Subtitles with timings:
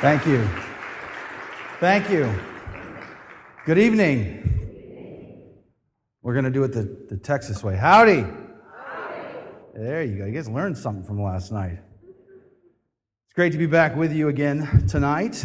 [0.00, 0.48] Thank you.
[1.80, 2.32] Thank you.
[3.66, 5.58] Good evening.
[6.22, 7.74] We're going to do it the, the Texas way.
[7.74, 8.20] Howdy.
[8.20, 8.30] Howdy.
[9.74, 10.26] There you go.
[10.26, 11.80] You guys learned something from last night.
[12.04, 15.44] It's great to be back with you again tonight.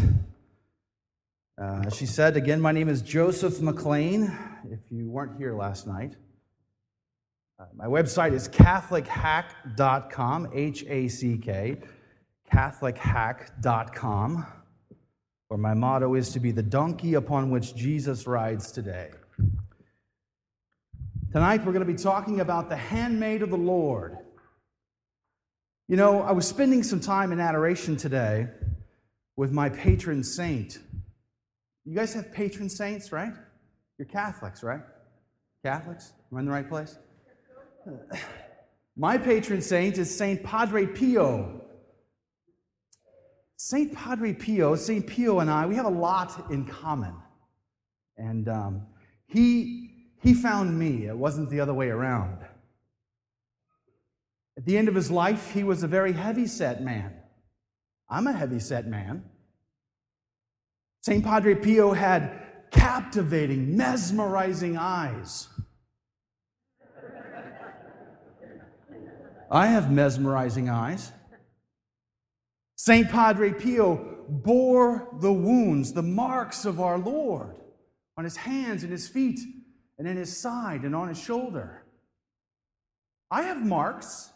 [1.59, 4.37] Uh, she said, again, my name is Joseph McLean.
[4.69, 6.15] If you weren't here last night,
[7.59, 11.79] uh, my website is CatholicHack.com, H A C K,
[12.53, 14.45] CatholicHack.com,
[15.47, 19.09] where my motto is to be the donkey upon which Jesus rides today.
[21.31, 24.19] Tonight, we're going to be talking about the handmaid of the Lord.
[25.87, 28.49] You know, I was spending some time in adoration today
[29.35, 30.77] with my patron saint.
[31.85, 33.33] You guys have patron saints, right?
[33.97, 34.81] You're Catholics, right?
[35.65, 36.13] Catholics?
[36.31, 36.99] Am I in the right place?
[38.95, 41.62] My patron saint is Saint Padre Pio.
[43.65, 47.15] Saint Padre Pio, Saint Pio and I, we have a lot in common.
[48.17, 48.87] And um,
[49.25, 52.39] he, he found me, it wasn't the other way around.
[54.57, 57.13] At the end of his life, he was a very heavy set man.
[58.09, 59.23] I'm a heavy set man.
[60.99, 61.23] St.
[61.23, 65.47] Padre Pio had captivating, mesmerizing eyes.
[69.49, 71.13] I have mesmerizing eyes.
[72.85, 73.09] St.
[73.09, 77.55] Padre Pio bore the wounds, the marks of our Lord
[78.17, 79.39] on his hands and his feet
[79.97, 81.85] and in his side and on his shoulder.
[83.31, 84.33] I have marks.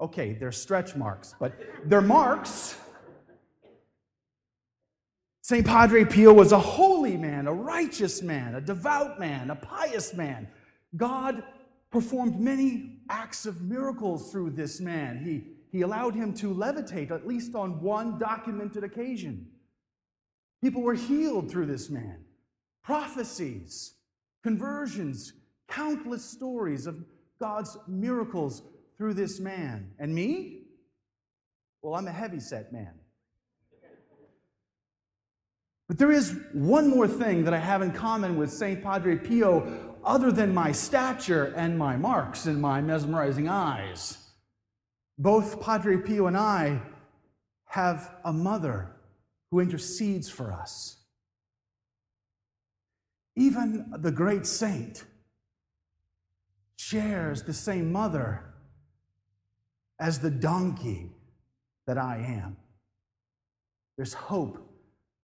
[0.00, 1.52] Okay, they're stretch marks, but
[1.84, 2.80] they're marks.
[5.42, 5.66] St.
[5.66, 10.48] Padre Pio was a holy man, a righteous man, a devout man, a pious man.
[10.96, 11.44] God
[11.90, 15.22] performed many acts of miracles through this man.
[15.22, 19.46] He, he allowed him to levitate, at least on one documented occasion.
[20.62, 22.24] People were healed through this man.
[22.82, 23.92] Prophecies,
[24.42, 25.34] conversions,
[25.68, 27.04] countless stories of
[27.38, 28.62] God's miracles
[28.96, 29.90] through this man.
[29.98, 30.62] And me?
[31.82, 32.94] Well, I'm a heavy set man.
[35.88, 38.82] But there is one more thing that I have in common with St.
[38.82, 44.25] Padre Pio other than my stature and my marks and my mesmerizing eyes.
[45.18, 46.80] Both Padre Pio and I
[47.66, 48.90] have a mother
[49.50, 50.96] who intercedes for us.
[53.34, 55.04] Even the great saint
[56.76, 58.44] shares the same mother
[59.98, 61.10] as the donkey
[61.86, 62.56] that I am.
[63.96, 64.58] There's hope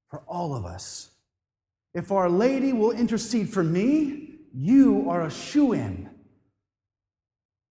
[0.09, 1.11] for all of us.
[1.95, 6.11] If Our Lady will intercede for me, you are a shoe in.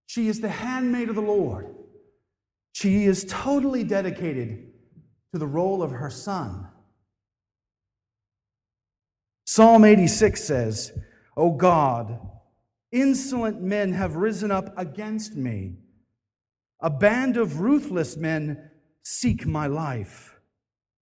[0.06, 1.71] She is the handmaid of the Lord.
[2.74, 4.72] She is totally dedicated
[5.34, 6.68] to the role of her son.
[9.46, 10.98] Psalm 86 says,
[11.36, 12.20] O God,
[12.92, 15.76] insolent men have risen up against me.
[16.82, 18.72] A band of ruthless men
[19.04, 20.36] seek my life,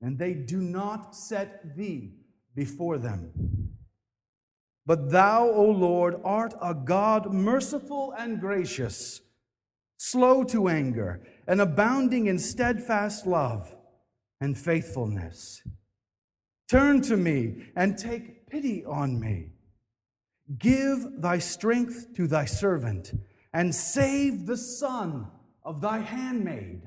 [0.00, 2.14] and they do not set thee
[2.54, 3.30] before them.
[4.86, 9.20] But thou, O Lord, art a God merciful and gracious,
[9.98, 13.74] slow to anger, and abounding in steadfast love
[14.40, 15.62] and faithfulness.
[16.70, 19.52] Turn to me and take pity on me.
[20.58, 23.12] Give thy strength to thy servant,
[23.52, 25.26] and save the son
[25.64, 26.82] of thy handmaid.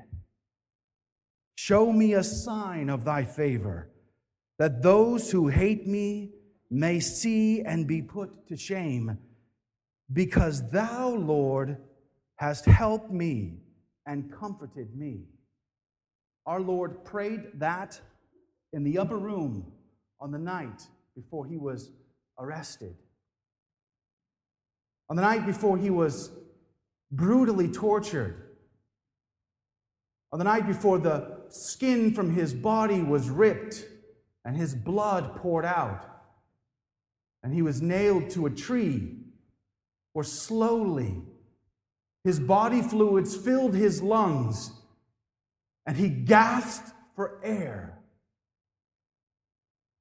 [1.56, 3.90] Show me a sign of thy favor,
[4.58, 6.34] that those who hate me
[6.70, 9.18] may see and be put to shame,
[10.12, 11.78] because thou, Lord,
[12.36, 13.61] hast helped me
[14.06, 15.24] and comforted me.
[16.46, 18.00] Our Lord prayed that
[18.72, 19.72] in the upper room
[20.20, 20.82] on the night
[21.14, 21.90] before he was
[22.38, 22.96] arrested.
[25.08, 26.30] On the night before he was
[27.10, 28.50] brutally tortured.
[30.32, 33.84] On the night before the skin from his body was ripped
[34.44, 36.12] and his blood poured out
[37.42, 39.16] and he was nailed to a tree,
[40.14, 41.22] or slowly
[42.24, 44.72] his body fluids filled his lungs,
[45.86, 47.98] and he gasped for air.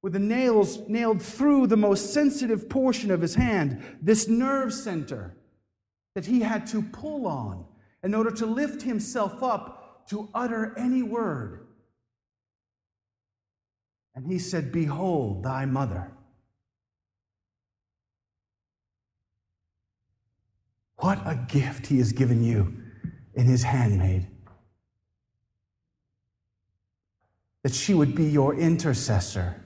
[0.04, 5.36] With the nails nailed through the most sensitive portion of his hand, this nerve center
[6.16, 7.66] that he had to pull on
[8.04, 11.68] in order to lift himself up to utter any word.
[14.16, 16.12] And he said, Behold, thy mother.
[21.02, 22.82] What a gift he has given you
[23.36, 24.28] in his handmaid.
[27.64, 29.62] that she would be your intercessor.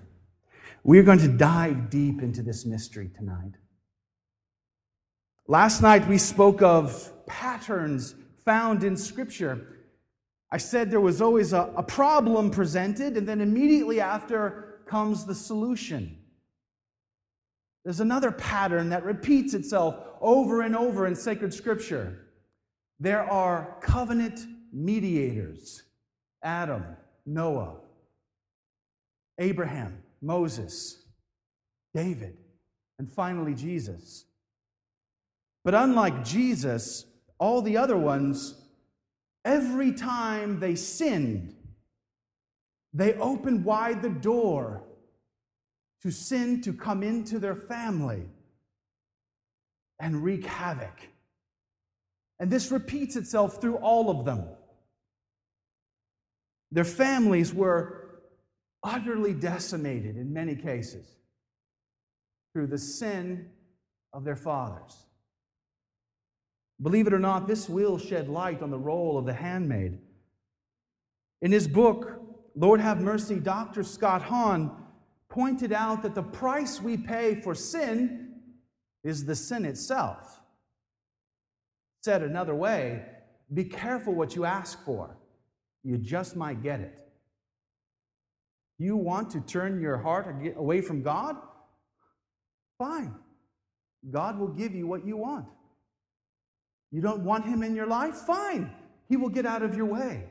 [0.84, 3.54] We're going to dive deep into this mystery tonight.
[5.48, 9.68] Last night we spoke of patterns found in Scripture.
[10.52, 15.36] I said there was always a, a, problem presented, and then immediately after comes the
[15.36, 16.18] solution.
[17.86, 22.26] There's another pattern that repeats itself over and over in sacred Scripture.
[23.00, 25.84] There are covenant mediators
[26.44, 26.84] Adam,
[27.26, 27.76] Noah,
[29.38, 31.04] Abraham, Moses,
[31.94, 32.38] David,
[32.98, 34.26] and finally Jesus.
[35.64, 37.06] But unlike Jesus,
[37.38, 38.56] all the other ones,
[39.44, 41.56] every time they sinned,
[42.94, 44.84] they opened wide the door
[46.02, 48.26] to sin to come into their family
[50.00, 51.10] and wreak havoc.
[52.40, 54.46] And this repeats itself through all of them.
[56.72, 58.20] Their families were
[58.84, 61.08] utterly decimated in many cases
[62.54, 63.50] through the sin
[64.14, 65.06] of their fathers.
[66.82, 69.98] Believe it or not, this will shed light on the role of the handmaid.
[71.42, 72.22] In his book,
[72.56, 73.84] Lord Have Mercy, Dr.
[73.84, 74.72] Scott Hahn
[75.36, 78.30] pointed out that the price we pay for sin
[79.04, 80.40] is the sin itself.
[82.04, 83.04] Said another way,
[83.54, 85.18] be careful what you ask for.
[85.84, 86.98] You just might get it.
[88.78, 91.36] You want to turn your heart away from God?
[92.78, 93.14] Fine.
[94.10, 95.48] God will give you what you want.
[96.92, 98.16] You don't want him in your life?
[98.16, 98.72] Fine.
[99.10, 100.30] He will get out of your way.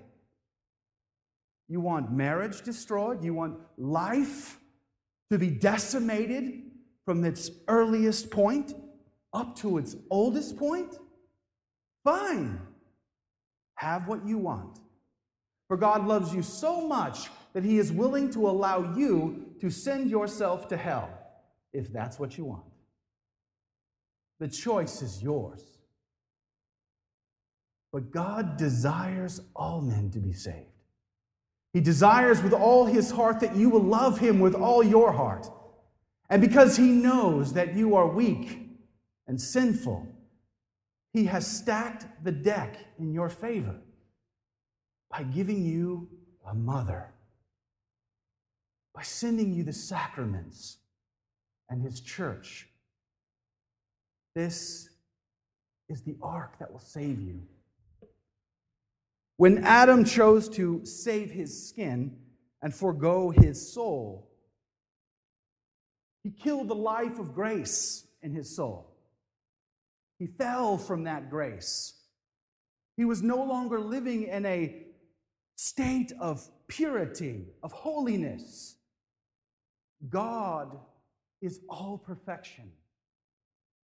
[1.69, 3.23] You want marriage destroyed?
[3.23, 4.59] You want life
[5.35, 6.63] to be decimated
[7.05, 8.73] from its earliest point
[9.33, 10.95] up to its oldest point?
[12.05, 12.61] Fine.
[13.75, 14.79] Have what you want.
[15.67, 20.09] For God loves you so much that he is willing to allow you to send
[20.09, 21.11] yourself to hell
[21.73, 22.65] if that's what you want.
[24.39, 25.63] The choice is yours.
[27.93, 30.74] But God desires all men to be saved.
[31.75, 35.51] He desires with all his heart that you will love him with all your heart.
[36.31, 38.69] And because he knows that you are weak
[39.27, 40.07] and sinful,
[41.13, 43.75] he has stacked the deck in your favor
[45.11, 46.09] by giving you
[46.49, 47.13] a mother,
[48.95, 50.77] by sending you the sacraments
[51.69, 52.69] and his church.
[54.37, 54.91] This
[55.89, 57.43] is the ark that will save you.
[59.37, 62.17] When Adam chose to save his skin
[62.63, 64.31] and forego his soul,
[66.23, 68.97] he killed the life of grace in his soul.
[70.19, 71.95] He fell from that grace.
[72.97, 74.87] He was no longer living in a
[75.57, 78.77] state of purity, of holiness.
[80.09, 80.79] God
[81.43, 82.71] is all perfection.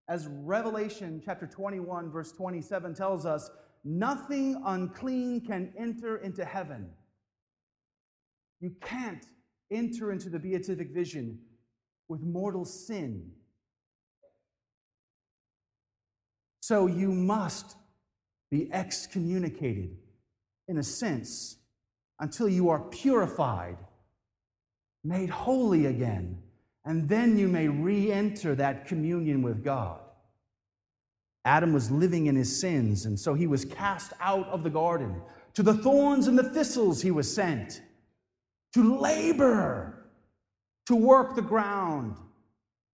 [0.09, 3.51] As Revelation chapter 21, verse 27 tells us,
[3.85, 6.91] nothing unclean can enter into heaven.
[8.61, 9.25] You can't
[9.71, 11.39] enter into the beatific vision
[12.09, 13.31] with mortal sin.
[16.61, 17.77] So you must
[18.51, 19.97] be excommunicated,
[20.69, 21.57] in a sense,
[22.19, 23.79] until you are purified,
[25.03, 26.43] made holy again,
[26.85, 30.01] and then you may re enter that communion with God.
[31.45, 35.23] Adam was living in his sins, and so he was cast out of the garden.
[35.55, 37.83] To the thorns and the thistles he was sent,
[38.75, 40.11] to labor,
[40.87, 42.17] to work the ground,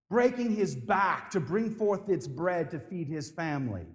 [0.08, 3.86] breaking his back to bring forth its bread to feed his family.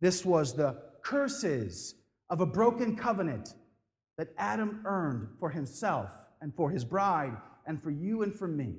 [0.00, 1.94] This was the curses
[2.30, 3.54] of a broken covenant
[4.16, 6.10] that Adam earned for himself
[6.40, 8.76] and for his bride and for you and for me.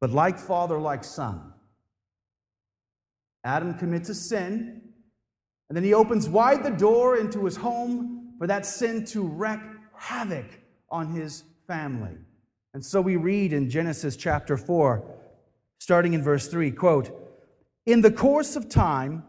[0.00, 1.52] But like father, like son,
[3.44, 4.82] Adam commits a sin,
[5.68, 9.60] and then he opens wide the door into his home for that sin to wreak
[9.94, 10.46] havoc
[10.90, 12.16] on his family.
[12.74, 15.02] And so we read in Genesis chapter 4,
[15.78, 17.10] starting in verse 3, quote,
[17.86, 19.24] In the course of time,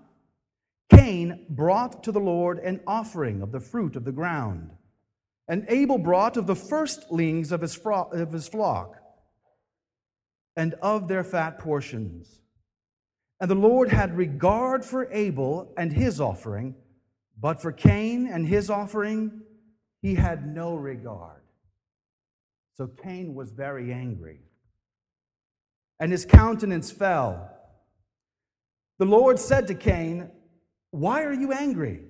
[0.92, 4.72] Cain brought to the Lord an offering of the fruit of the ground,
[5.48, 8.96] and Abel brought of the firstlings of his, of his flock
[10.60, 12.42] and of their fat portions.
[13.40, 16.76] And the Lord had regard for Abel and his offering,
[17.40, 19.40] but for Cain and his offering,
[20.02, 21.44] he had no regard.
[22.76, 24.42] So Cain was very angry,
[25.98, 27.50] and his countenance fell.
[28.98, 30.30] The Lord said to Cain,
[30.92, 32.02] Why are you angry?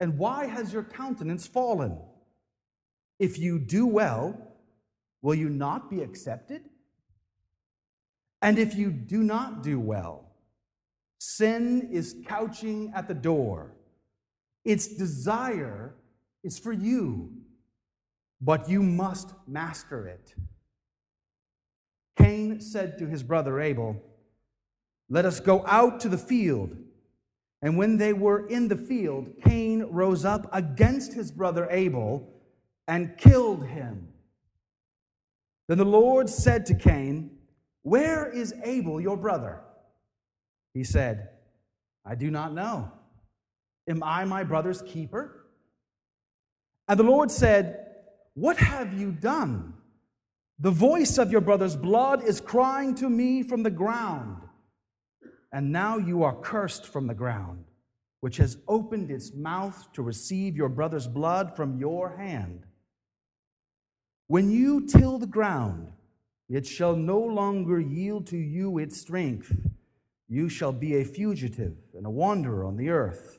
[0.00, 1.98] And why has your countenance fallen?
[3.18, 4.38] If you do well,
[5.20, 6.62] will you not be accepted?
[8.44, 10.26] And if you do not do well,
[11.16, 13.72] sin is couching at the door.
[14.66, 15.94] Its desire
[16.42, 17.32] is for you,
[18.42, 20.34] but you must master it.
[22.18, 23.96] Cain said to his brother Abel,
[25.08, 26.76] Let us go out to the field.
[27.62, 32.28] And when they were in the field, Cain rose up against his brother Abel
[32.86, 34.08] and killed him.
[35.66, 37.33] Then the Lord said to Cain,
[37.84, 39.60] Where is Abel, your brother?
[40.72, 41.28] He said,
[42.04, 42.90] I do not know.
[43.88, 45.46] Am I my brother's keeper?
[46.88, 47.86] And the Lord said,
[48.32, 49.74] What have you done?
[50.58, 54.38] The voice of your brother's blood is crying to me from the ground.
[55.52, 57.64] And now you are cursed from the ground,
[58.20, 62.64] which has opened its mouth to receive your brother's blood from your hand.
[64.26, 65.92] When you till the ground,
[66.48, 69.54] it shall no longer yield to you its strength.
[70.28, 73.38] You shall be a fugitive and a wanderer on the earth.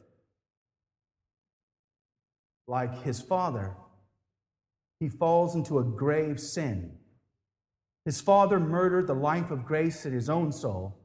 [2.67, 3.75] Like his father,
[5.00, 6.97] he falls into a grave sin.
[8.05, 10.97] His father murdered the life of grace in his own soul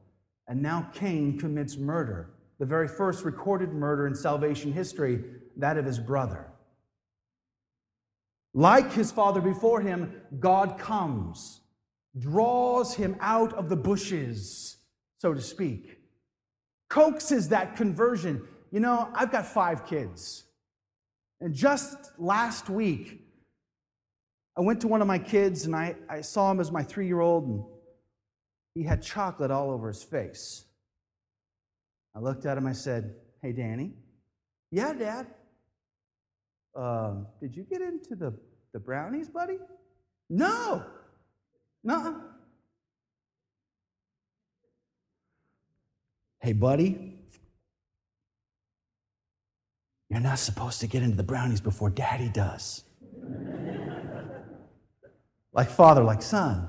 [0.51, 5.23] and now Cain commits murder, the very first recorded murder in salvation history,
[5.55, 6.51] that of his brother.
[8.53, 11.60] Like his father before him, God comes,
[12.17, 14.77] draws him out of the bushes,
[15.19, 15.99] so to speak,
[16.89, 18.47] coaxes that conversion.
[18.71, 20.43] You know, I've got five kids.
[21.39, 23.21] And just last week,
[24.57, 27.07] I went to one of my kids and I, I saw him as my three
[27.07, 27.63] year old, and
[28.75, 30.65] he had chocolate all over his face.
[32.15, 33.93] I looked at him, I said, Hey, Danny.
[34.69, 35.27] Yeah, Dad.
[36.75, 38.37] Um, did you get into the,
[38.73, 39.57] the brownies, buddy?
[40.29, 40.85] No.
[41.83, 42.21] No.
[46.39, 47.19] Hey, buddy.
[50.09, 52.83] You're not supposed to get into the brownies before daddy does.
[55.53, 56.67] like father, like son.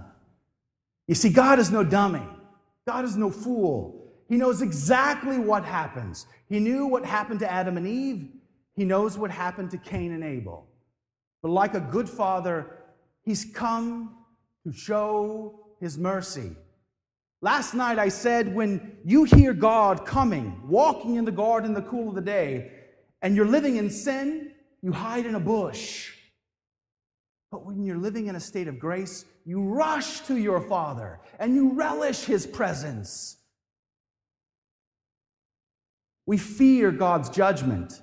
[1.08, 2.22] You see, God is no dummy,
[2.86, 3.98] God is no fool.
[4.28, 6.26] He knows exactly what happens.
[6.48, 8.28] He knew what happened to Adam and Eve,
[8.76, 10.68] He knows what happened to Cain and Abel.
[11.42, 12.78] But like a good father,
[13.24, 14.21] He's come
[14.66, 16.56] to show His mercy.
[17.40, 21.88] Last night I said, when you hear God coming, walking in the garden in the
[21.88, 22.70] cool of the day,
[23.20, 26.12] and you're living in sin, you hide in a bush.
[27.50, 31.54] But when you're living in a state of grace, you rush to your Father and
[31.54, 33.36] you relish His presence.
[36.26, 38.00] We fear God's judgment,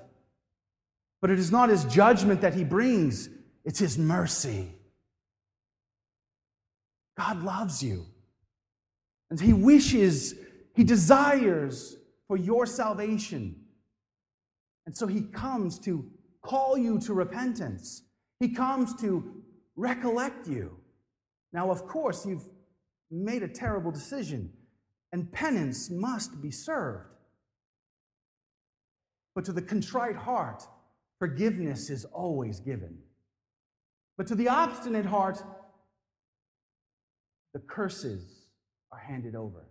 [1.22, 3.30] but it is not His judgment that He brings,
[3.64, 4.76] it's His mercy.
[7.20, 8.06] God loves you,
[9.30, 10.36] and He wishes,
[10.74, 11.98] He desires
[12.30, 13.58] for your salvation.
[14.86, 16.10] And so He comes to
[16.42, 18.04] call you to repentance.
[18.40, 19.44] He comes to
[19.76, 20.78] recollect you.
[21.52, 22.48] Now, of course, you've
[23.12, 24.54] made a terrible decision,
[25.12, 27.18] and penance must be served.
[29.36, 30.64] But to the contrite heart,
[31.18, 32.98] forgiveness is always given.
[34.18, 35.44] But to the obstinate heart,
[37.54, 38.24] the curses
[38.92, 39.66] are handed over.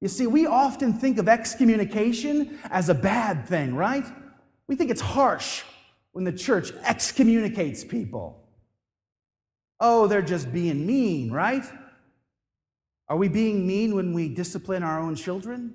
[0.00, 4.04] You see, we often think of excommunication as a bad thing, right?
[4.68, 5.64] We think it's harsh
[6.12, 8.48] when the church excommunicates people.
[9.80, 11.64] Oh, they're just being mean, right?
[13.08, 15.74] Are we being mean when we discipline our own children?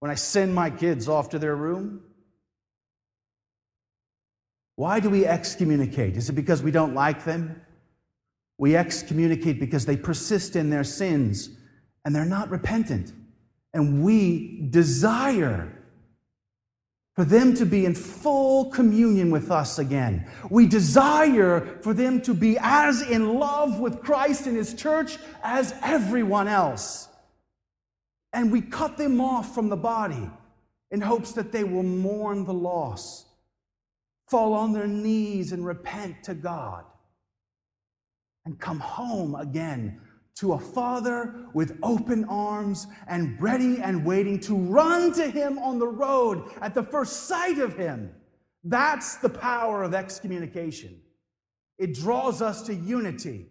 [0.00, 2.02] When I send my kids off to their room?
[4.76, 6.16] Why do we excommunicate?
[6.16, 7.60] Is it because we don't like them?
[8.58, 11.50] We excommunicate because they persist in their sins
[12.04, 13.12] and they're not repentant.
[13.72, 15.72] And we desire
[17.14, 20.30] for them to be in full communion with us again.
[20.50, 25.74] We desire for them to be as in love with Christ and His church as
[25.82, 27.08] everyone else.
[28.32, 30.30] And we cut them off from the body
[30.90, 33.26] in hopes that they will mourn the loss,
[34.28, 36.84] fall on their knees and repent to God,
[38.44, 40.00] and come home again
[40.36, 45.78] to a father with open arms and ready and waiting to run to him on
[45.78, 48.10] the road at the first sight of him.
[48.62, 51.00] That's the power of excommunication.
[51.76, 53.46] It draws us to unity.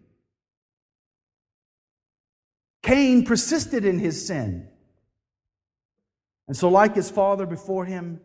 [2.82, 4.68] Cain persisted in his sin.
[6.46, 8.20] And so, like his father before him,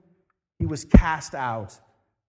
[0.57, 1.77] he was cast out.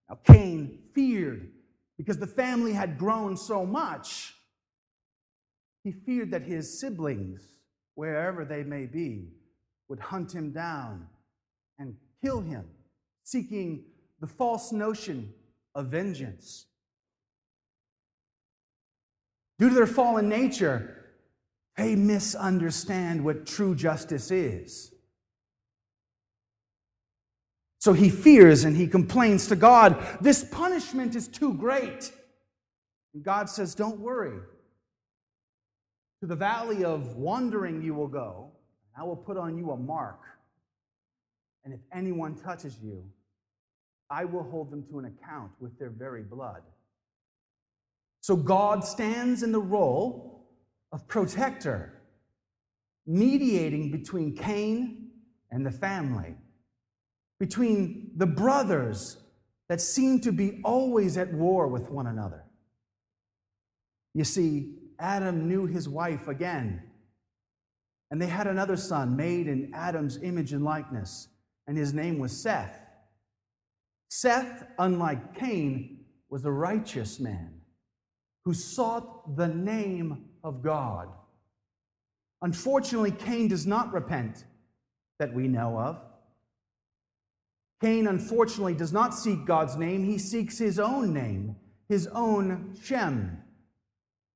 [0.09, 1.51] Now, Cain feared
[1.97, 4.35] because the family had grown so much.
[5.85, 7.43] He feared that his siblings,
[7.95, 9.29] wherever they may be,
[9.89, 11.07] would hunt him down
[11.79, 12.65] and kill him,
[13.23, 13.85] seeking
[14.21, 15.33] the false notion
[15.75, 16.67] of vengeance.
[19.59, 21.05] Due to their fallen nature,
[21.77, 24.94] they misunderstand what true justice is.
[27.85, 32.11] So he fears and he complains to God, This punishment is too great.
[33.13, 34.39] And God says, Don't worry.
[36.23, 38.53] To the valley of wandering you will go.
[38.99, 40.21] I will put on you a mark.
[41.67, 43.05] And if anyone touches you,
[44.09, 46.63] I will hold them to an account with their very blood.
[48.23, 50.49] So God stands in the role
[50.91, 52.01] of protector,
[53.07, 55.11] mediating between Cain
[55.51, 56.37] and the family,
[57.45, 59.19] between the brothers
[59.69, 62.43] that seem to be always at war with one another.
[64.15, 66.83] You see, Adam knew his wife again,
[68.11, 71.29] and they had another son made in Adam's image and likeness,
[71.67, 72.81] and his name was Seth.
[74.09, 77.61] Seth, unlike Cain, was a righteous man
[78.47, 81.09] who sought the name of God.
[82.41, 84.47] Unfortunately, Cain does not repent
[85.19, 86.01] that we know of.
[87.85, 91.55] Cain, unfortunately, does not seek God's name, he seeks his own name,
[91.87, 93.37] his own Shem.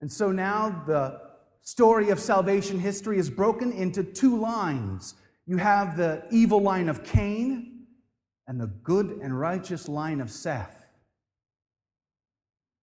[0.03, 1.19] And so now the
[1.63, 5.15] story of salvation history is broken into two lines.
[5.47, 7.87] You have the evil line of Cain,
[8.47, 10.91] and the good and righteous line of Seth.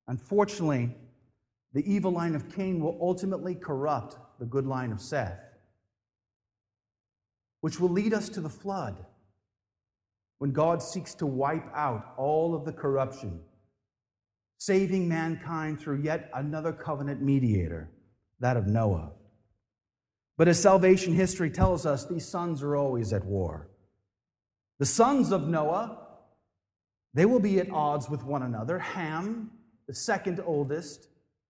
[0.07, 0.95] Unfortunately,
[1.73, 5.43] the evil line of Cain will ultimately corrupt the good line of Seth,
[7.61, 9.05] which will lead us to the flood
[10.45, 13.39] when God seeks to wipe out all of the corruption,
[14.59, 17.89] saving mankind through yet another covenant mediator,
[18.41, 19.09] that of Noah.
[20.37, 23.71] But as salvation history tells us, these sons are always at war.
[24.77, 25.97] The sons of Noah,
[27.15, 28.77] they will be at odds with one another.
[28.77, 29.49] Ham,
[29.87, 31.07] the second oldest,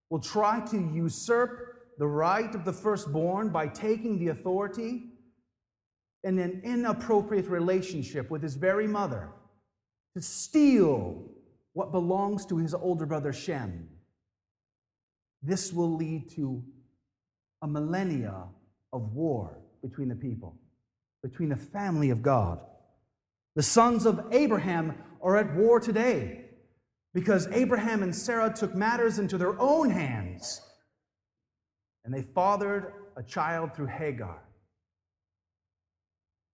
[0.10, 5.10] will try to usurp the right of the firstborn by taking the authority
[6.26, 9.30] in an inappropriate relationship with his very mother
[10.16, 11.24] to steal
[11.74, 13.88] what belongs to his older brother Shem.
[15.44, 16.64] This will lead to
[17.62, 18.46] a millennia
[18.92, 20.58] of war between the people,
[21.22, 22.60] between the family of God.
[23.56, 26.46] The sons of Abraham are at war today
[27.14, 30.60] because Abraham and Sarah took matters into their own hands
[32.04, 34.45] and they fathered a child through Hagar.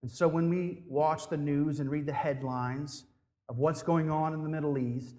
[0.02, 3.04] And so when we watch the news and read the headlines
[3.48, 5.16] of what's going on in the Middle East,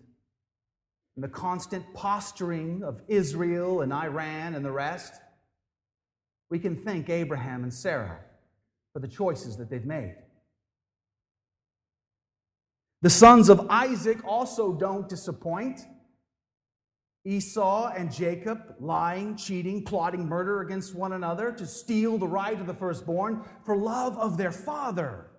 [1.15, 5.13] and the constant posturing of Israel and Iran and the rest,
[6.50, 8.19] we can thank Abraham and Sarah
[8.93, 10.15] for the choices that they've made.
[13.02, 15.82] The sons of Isaac also don't disappoint.
[17.26, 22.68] Esau and Jacob lying, cheating, plotting murder against one another to steal the right of
[22.68, 25.32] the firstborn for love of their father.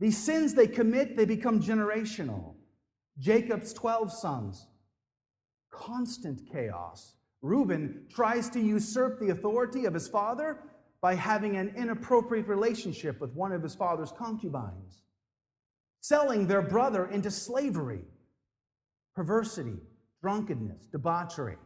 [0.00, 2.54] These sins they commit, they become generational.
[3.18, 4.66] Jacob's 12 sons,
[5.70, 7.14] constant chaos.
[7.40, 10.64] Reuben tries to usurp the authority of his father
[11.00, 15.04] by having an inappropriate relationship with one of his father's concubines
[16.06, 18.04] selling their brother into slavery,
[19.16, 19.78] perversity,
[20.22, 21.56] drunkenness, debauchery.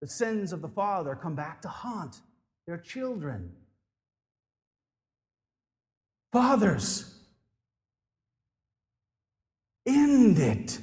[0.00, 2.20] The sins of the father come back to haunt
[2.66, 3.50] their children.
[6.32, 7.14] Fathers,
[9.86, 10.78] end it.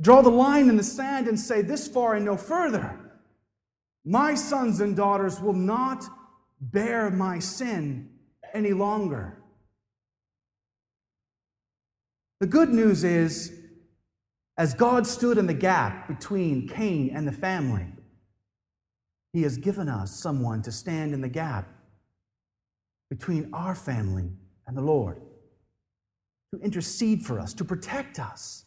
[0.00, 2.98] Draw the line in the sand and say, This far and no further.
[4.04, 6.04] My sons and daughters will not
[6.60, 8.10] bear my sin
[8.54, 9.39] any longer.
[12.40, 13.52] The good news is,
[14.56, 17.86] as God stood in the gap between Cain and the family,
[19.34, 21.68] He has given us someone to stand in the gap
[23.10, 24.30] between our family
[24.66, 25.20] and the Lord,
[26.54, 28.64] to intercede for us, to protect us,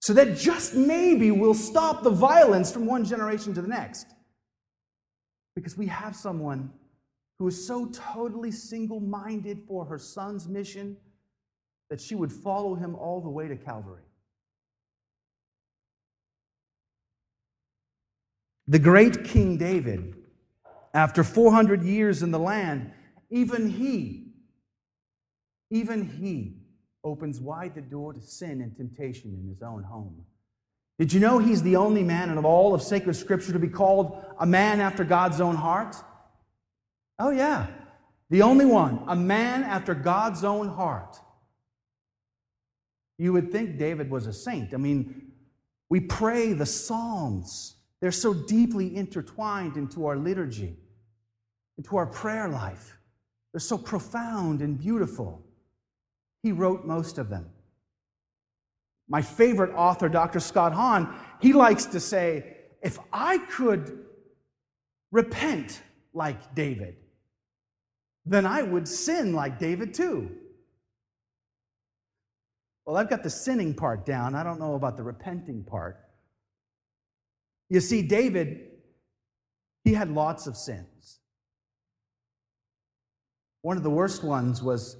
[0.00, 4.06] so that just maybe we'll stop the violence from one generation to the next.
[5.54, 6.72] Because we have someone
[7.38, 10.96] who is so totally single minded for her son's mission
[11.92, 14.00] that she would follow him all the way to Calvary.
[18.66, 20.16] The great King David,
[20.94, 22.92] after 400 years in the land,
[23.28, 24.32] even he
[25.68, 26.54] even he
[27.04, 30.24] opens wide the door to sin and temptation in his own home.
[30.98, 34.24] Did you know he's the only man in all of sacred scripture to be called
[34.40, 35.94] a man after God's own heart?
[37.18, 37.66] Oh, yeah.
[38.30, 41.18] The only one, a man after God's own heart.
[43.18, 44.74] You would think David was a saint.
[44.74, 45.32] I mean,
[45.88, 50.76] we pray the Psalms, they're so deeply intertwined into our liturgy,
[51.78, 52.96] into our prayer life.
[53.52, 55.44] They're so profound and beautiful.
[56.42, 57.50] He wrote most of them.
[59.08, 60.40] My favorite author, Dr.
[60.40, 64.06] Scott Hahn, he likes to say, if I could
[65.10, 65.82] repent
[66.14, 66.96] like David,
[68.24, 70.30] then I would sin like David too.
[72.84, 74.34] Well, I've got the sinning part down.
[74.34, 75.98] I don't know about the repenting part.
[77.68, 78.68] You see, David,
[79.84, 81.20] he had lots of sins.
[83.62, 84.96] One of the worst ones was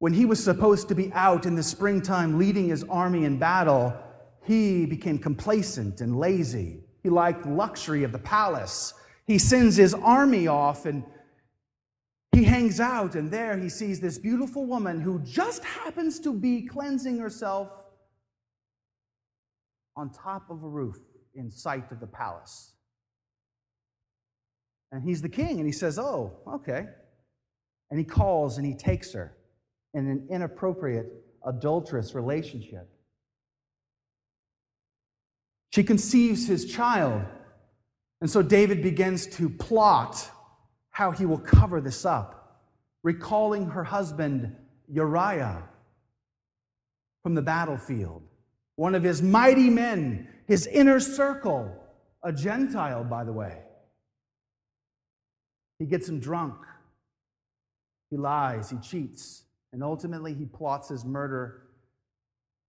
[0.00, 3.96] when he was supposed to be out in the springtime leading his army in battle,
[4.44, 6.80] he became complacent and lazy.
[7.04, 8.94] He liked the luxury of the palace.
[9.28, 11.04] He sends his army off and
[12.52, 17.18] hangs out, and there he sees this beautiful woman who just happens to be cleansing
[17.18, 17.70] herself
[19.96, 20.98] on top of a roof
[21.34, 22.74] in sight of the palace.
[24.90, 26.84] And he's the king, and he says, Oh, okay.
[27.90, 29.34] And he calls and he takes her
[29.94, 31.10] in an inappropriate,
[31.46, 32.88] adulterous relationship.
[35.70, 37.22] She conceives his child.
[38.20, 40.30] And so David begins to plot
[40.90, 42.41] how he will cover this up,
[43.02, 44.54] recalling her husband
[44.88, 45.62] Uriah
[47.22, 48.22] from the battlefield,
[48.76, 51.74] one of his mighty men, his inner circle,
[52.22, 53.58] a Gentile, by the way.
[55.78, 56.54] He gets him drunk.
[58.10, 61.62] He lies, he cheats, and ultimately he plots his murder,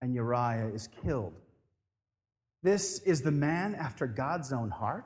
[0.01, 1.33] and Uriah is killed.
[2.63, 5.05] This is the man after God's own heart?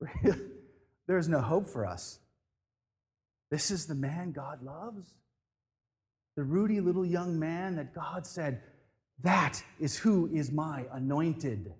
[1.06, 2.20] There's no hope for us.
[3.50, 5.14] This is the man God loves.
[6.36, 8.62] The ruddy little young man that God said,
[9.22, 11.72] That is who is my anointed.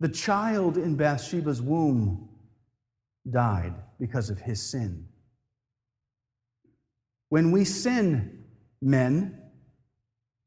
[0.00, 2.28] The child in Bathsheba's womb
[3.30, 5.08] died because of his sin.
[7.28, 8.44] When we sin,
[8.80, 9.40] men,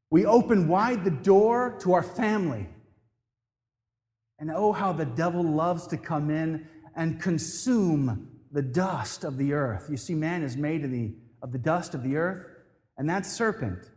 [0.10, 2.70] we open wide the door to our family
[4.40, 9.54] and oh, how the devil loves to come in and consume the dust of the
[9.54, 9.88] earth.
[9.90, 12.48] You see, man is made of the, of the dust of the earth,
[12.98, 13.92] and that serpent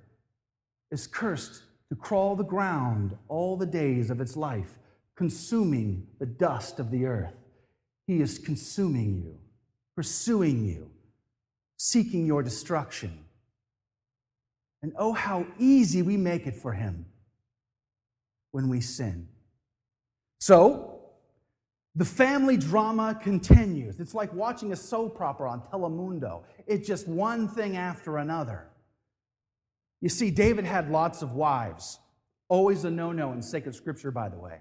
[0.90, 4.78] is cursed to crawl the ground all the days of its life,
[5.16, 7.34] consuming the dust of the earth.
[8.06, 9.38] He is consuming you,
[9.96, 10.90] pursuing you,
[11.78, 13.24] seeking your destruction.
[14.82, 17.06] And oh, how easy we make it for him
[18.50, 19.28] when we sin.
[20.38, 20.89] So,
[21.94, 23.98] the family drama continues.
[23.98, 26.44] It's like watching a soap opera on Telemundo.
[26.66, 28.68] It's just one thing after another.
[30.00, 31.98] You see, David had lots of wives.
[32.48, 34.58] Always a no no in sacred scripture, by the way.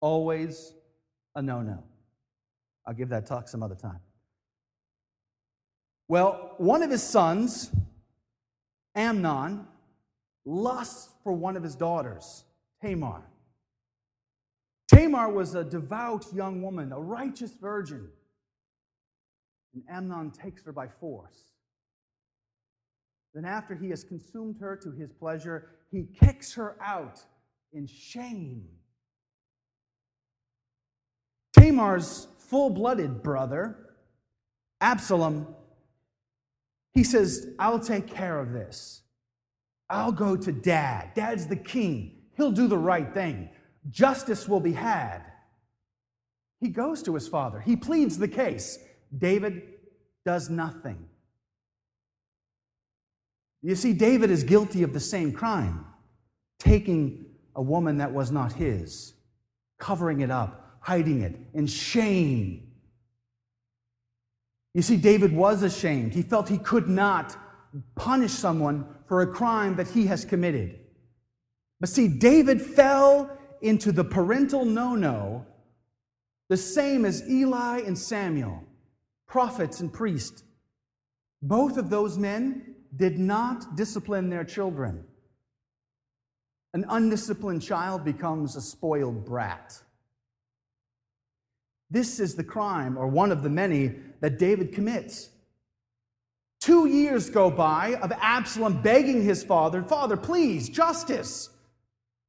[0.00, 0.72] Always
[1.34, 1.82] a no no.
[2.86, 4.00] I'll give that talk some other time.
[6.08, 7.70] Well, one of his sons,
[8.94, 9.66] Amnon,
[10.44, 12.44] lusts for one of his daughters,
[12.82, 13.22] Tamar.
[14.92, 18.08] Tamar was a devout young woman, a righteous virgin.
[19.74, 21.52] And Amnon takes her by force.
[23.34, 27.20] Then, after he has consumed her to his pleasure, he kicks her out
[27.72, 28.64] in shame.
[31.54, 33.78] Tamar's full blooded brother,
[34.82, 35.46] Absalom,
[36.92, 39.02] he says, I'll take care of this.
[39.88, 41.12] I'll go to dad.
[41.14, 42.18] Dad's the king.
[42.36, 43.48] He'll do the right thing
[43.90, 45.22] justice will be had.
[46.60, 48.78] He goes to his father, he pleads the case.
[49.16, 49.62] David
[50.24, 51.08] does nothing.
[53.62, 55.86] You see, David is guilty of the same crime
[56.58, 59.14] taking a woman that was not his,
[59.78, 62.68] covering it up, hiding it in shame.
[64.74, 66.14] You see, David was ashamed.
[66.14, 67.36] He felt he could not
[67.94, 70.78] punish someone for a crime that he has committed.
[71.80, 75.46] But see, David fell into the parental no no,
[76.48, 78.62] the same as Eli and Samuel,
[79.26, 80.42] prophets and priests.
[81.40, 85.04] Both of those men did not discipline their children.
[86.74, 89.80] An undisciplined child becomes a spoiled brat.
[91.90, 95.28] This is the crime, or one of the many, that David commits.
[96.60, 101.50] Two years go by of Absalom begging his father, Father, please, justice.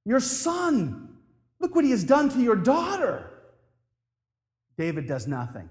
[0.05, 1.12] Your son,
[1.63, 3.31] look what he has done to your daughter.
[4.77, 5.69] David does nothing.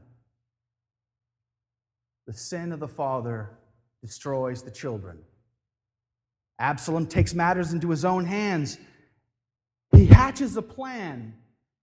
[2.26, 3.50] The sin of the father
[4.00, 5.18] destroys the children.
[6.58, 8.78] Absalom takes matters into his own hands.
[9.94, 11.34] He hatches a plan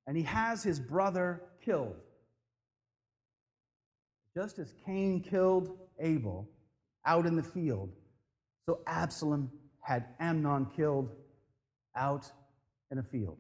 [0.08, 1.95] and he has his brother killed.
[4.36, 6.50] Just as Cain killed Abel
[7.06, 7.91] out in the field,
[8.65, 11.12] so Absalom had Amnon killed
[11.95, 12.32] out
[12.89, 13.38] in a field.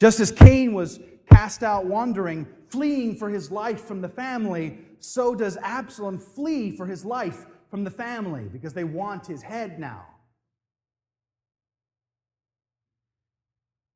[0.00, 5.34] Just as Cain was cast out wandering, fleeing for his life from the family, so
[5.34, 10.06] does Absalom flee for his life from the family because they want his head now.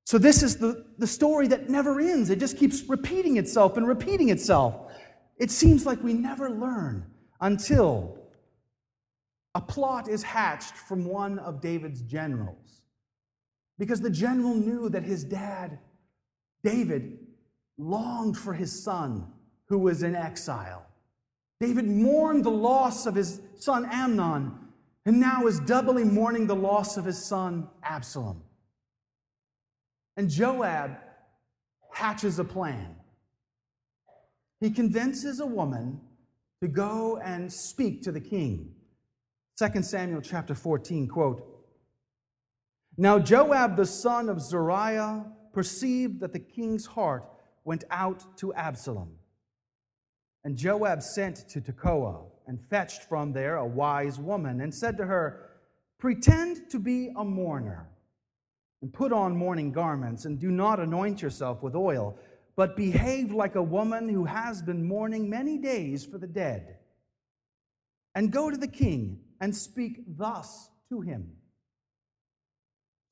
[0.07, 2.31] So, this is the, the story that never ends.
[2.31, 4.93] It just keeps repeating itself and repeating itself.
[5.39, 7.07] It seems like we never learn
[7.41, 8.19] until
[9.55, 12.83] a plot is hatched from one of David's generals.
[13.79, 15.79] Because the general knew that his dad,
[16.63, 17.19] David,
[17.79, 19.27] longed for his son
[19.67, 20.87] who was in exile.
[21.61, 24.53] David mourned the loss of his son Amnon,
[25.07, 28.43] and now is doubly mourning the loss of his son Absalom.
[30.17, 30.99] And Joab
[31.93, 32.97] hatches a plan.
[34.61, 36.01] He convinces a woman
[36.61, 38.75] to go and speak to the king.
[39.59, 41.43] 2 Samuel chapter 14, quote,
[42.97, 45.25] Now Joab the son of Zeruiah
[45.61, 47.23] perceived that the king's heart
[47.65, 49.11] went out to Absalom.
[50.43, 55.05] And Joab sent to Tekoa and fetched from there a wise woman and said to
[55.05, 55.51] her,
[55.99, 57.91] Pretend to be a mourner
[58.81, 62.19] and put on mourning garments and do not anoint yourself with oil,
[62.57, 66.79] but behave like a woman who has been mourning many days for the dead.
[68.15, 71.33] And go to the king and speak thus to him.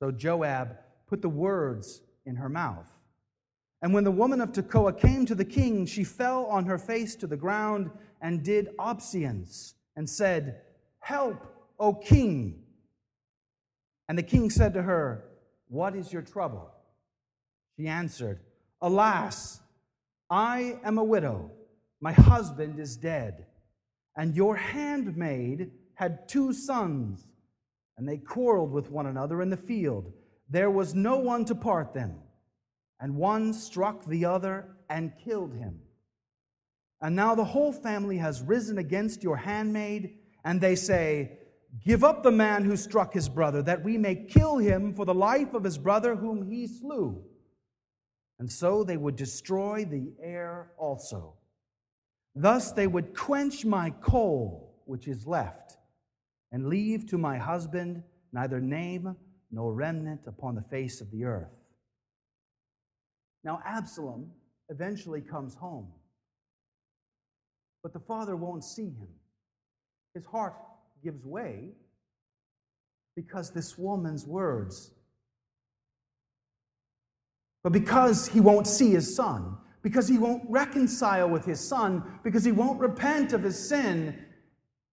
[0.00, 2.88] So Joab put the words in her mouth.
[3.82, 7.16] And when the woman of Tekoa came to the king, she fell on her face
[7.16, 10.60] to the ground and did obeisance and said,
[11.00, 11.44] Help,
[11.78, 12.62] O king.
[14.08, 15.24] And the king said to her,
[15.68, 16.70] What is your trouble?
[17.76, 18.40] She answered,
[18.80, 19.60] Alas,
[20.28, 21.50] I am a widow.
[22.00, 23.46] My husband is dead.
[24.16, 27.26] And your handmaid had two sons,
[27.96, 30.12] and they quarreled with one another in the field.
[30.48, 32.20] There was no one to part them
[33.00, 35.80] and one struck the other and killed him.
[37.00, 41.38] And now the whole family has risen against your handmaid, and they say,
[41.84, 45.14] Give up the man who struck his brother, that we may kill him for the
[45.14, 47.22] life of his brother whom he slew.
[48.40, 51.34] And so they would destroy the heir also.
[52.34, 55.76] Thus they would quench my coal, which is left,
[56.50, 59.16] and leave to my husband neither name
[59.50, 61.52] nor remnant upon the face of the earth.
[63.44, 64.30] Now, Absalom
[64.68, 65.88] eventually comes home,
[67.82, 69.08] but the father won't see him.
[70.14, 70.54] His heart
[71.02, 71.70] gives way
[73.14, 74.92] because this woman's words.
[77.62, 82.44] But because he won't see his son, because he won't reconcile with his son, because
[82.44, 84.24] he won't repent of his sin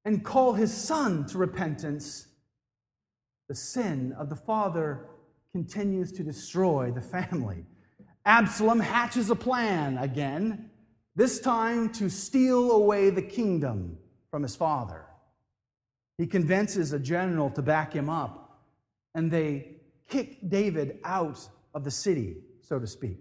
[0.06, 2.28] and call his son to repentance,
[3.48, 5.08] the sin of the father
[5.52, 7.66] continues to destroy the family.
[8.26, 10.70] Absalom hatches a plan again,
[11.16, 13.98] this time to steal away the kingdom
[14.32, 15.06] from his father.
[16.18, 18.60] He convinces a general to back him up,
[19.14, 19.78] and they
[20.10, 21.40] kick David out
[21.74, 23.20] of the city, so to speak.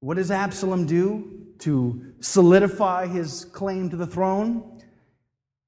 [0.00, 4.71] What does Absalom do to solidify his claim to the throne?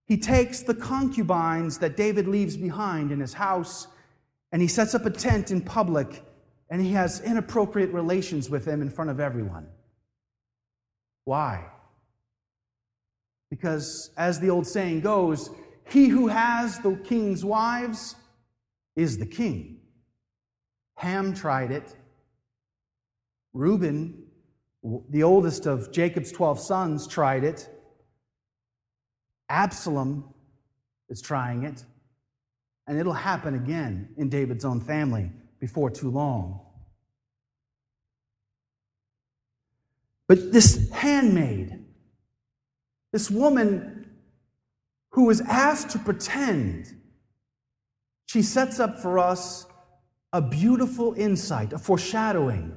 [0.07, 3.87] He takes the concubines that David leaves behind in his house
[4.53, 6.23] and he sets up a tent in public
[6.71, 9.67] and he has inappropriate relations with them in front of everyone.
[11.25, 11.67] Why?
[13.51, 15.51] Because, as the old saying goes,
[15.89, 18.17] he who has the king's wives
[18.97, 19.79] is the king.
[20.97, 21.95] Ham tried it.
[23.53, 24.25] Reuben,
[25.11, 27.69] the oldest of Jacob's 12 sons, tried it.
[29.49, 30.33] Absalom
[31.09, 31.85] is trying it.
[32.87, 36.61] And it'll happen again in David's own family before too long.
[40.27, 41.85] But this handmaid,
[43.13, 44.11] this woman
[45.11, 46.95] who was asked to pretend,
[48.27, 49.67] she sets up for us
[50.33, 52.77] a beautiful insight, a foreshadowing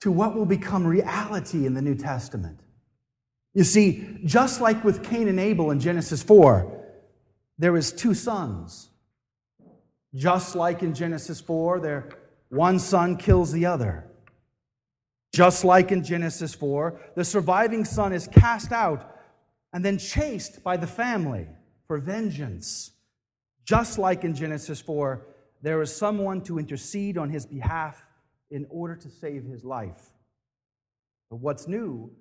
[0.00, 2.63] to what will become reality in the New Testament.
[3.54, 6.70] You see, just like with Cain and Abel in Genesis 4,
[7.56, 8.88] there is two sons.
[10.12, 12.08] Just like in Genesis 4, there
[12.48, 14.04] one son kills the other.
[15.32, 19.18] Just like in Genesis 4, the surviving son is cast out
[19.72, 21.48] and then chased by the family
[21.86, 22.92] for vengeance.
[23.64, 25.26] Just like in Genesis 4,
[25.62, 28.04] there is someone to intercede on his behalf
[28.50, 30.10] in order to save his life.
[31.30, 32.12] But what's new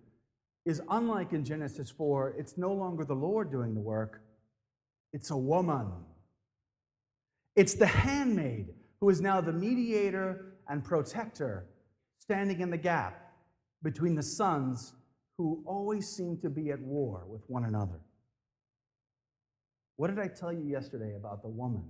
[0.66, 4.22] is unlike in Genesis 4, it's no longer the Lord doing the work,
[5.12, 5.88] it's a woman.
[7.56, 11.66] It's the handmaid who is now the mediator and protector,
[12.20, 13.34] standing in the gap
[13.84, 14.94] between the sons
[15.38, 18.00] who always seem to be at war with one another.
[19.98, 21.84] What did I tell you yesterday about the woman?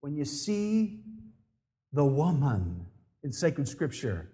[0.00, 1.00] When you see
[1.92, 2.86] the woman
[3.22, 4.30] in sacred scripture,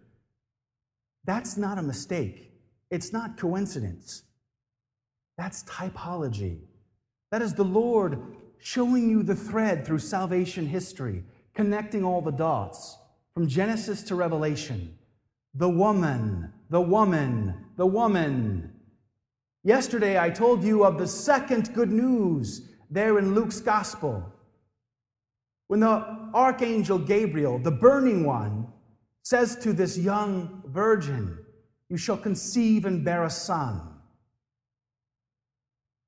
[1.24, 2.47] that's not a mistake.
[2.90, 4.22] It's not coincidence.
[5.36, 6.60] That's typology.
[7.30, 8.18] That is the Lord
[8.58, 11.22] showing you the thread through salvation history,
[11.54, 12.98] connecting all the dots
[13.34, 14.98] from Genesis to Revelation.
[15.54, 18.72] The woman, the woman, the woman.
[19.64, 24.32] Yesterday I told you of the second good news there in Luke's gospel.
[25.68, 28.66] When the archangel Gabriel, the burning one,
[29.22, 31.38] says to this young virgin,
[31.88, 33.80] You shall conceive and bear a son.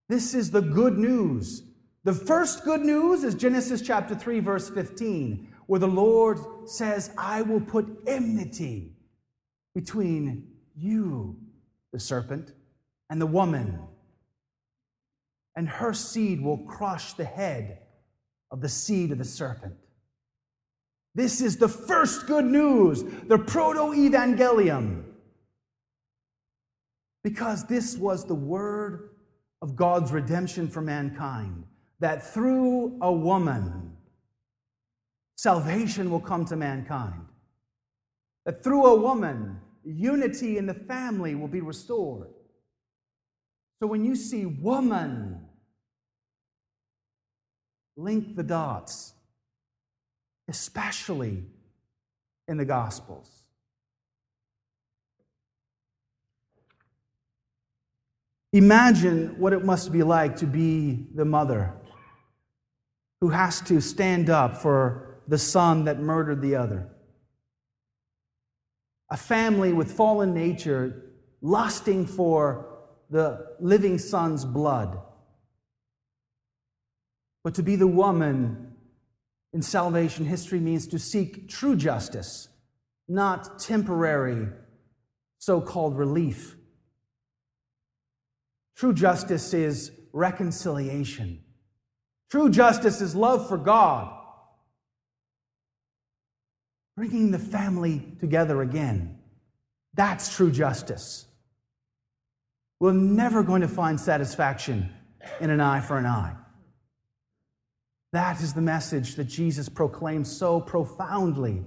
[0.09, 1.63] This is the good news.
[2.05, 7.43] The first good news is Genesis chapter 3, verse 15, where the Lord says, I
[7.43, 8.93] will put enmity
[9.75, 11.39] between you,
[11.93, 12.53] the serpent,
[13.09, 13.79] and the woman,
[15.55, 17.79] and her seed will crush the head
[18.51, 19.75] of the seed of the serpent.
[21.15, 25.05] This is the first good news, the protoevangelium,
[27.23, 29.11] because this was the word
[29.63, 31.65] of God's redemption for mankind,
[32.01, 33.97] that through a woman,
[35.37, 37.27] salvation will come to mankind.
[38.47, 42.29] That through a woman, unity in the family will be restored.
[43.81, 45.47] So when you see woman,
[47.97, 49.13] link the dots,
[50.49, 51.45] especially
[52.49, 53.40] in the Gospels.
[58.53, 61.73] Imagine what it must be like to be the mother
[63.21, 66.89] who has to stand up for the son that murdered the other.
[69.11, 72.79] A family with fallen nature lusting for
[73.11, 75.01] the living son's blood.
[77.43, 78.73] But to be the woman
[79.53, 82.49] in salvation history means to seek true justice,
[83.09, 84.49] not temporary
[85.39, 86.57] so called relief.
[88.81, 91.45] True justice is reconciliation.
[92.31, 94.11] True justice is love for God,
[96.97, 99.19] bringing the family together again.
[99.93, 101.27] That's true justice.
[102.79, 104.91] We're never going to find satisfaction
[105.43, 106.37] in an eye for an eye.
[108.15, 111.67] That is the message that Jesus proclaims so profoundly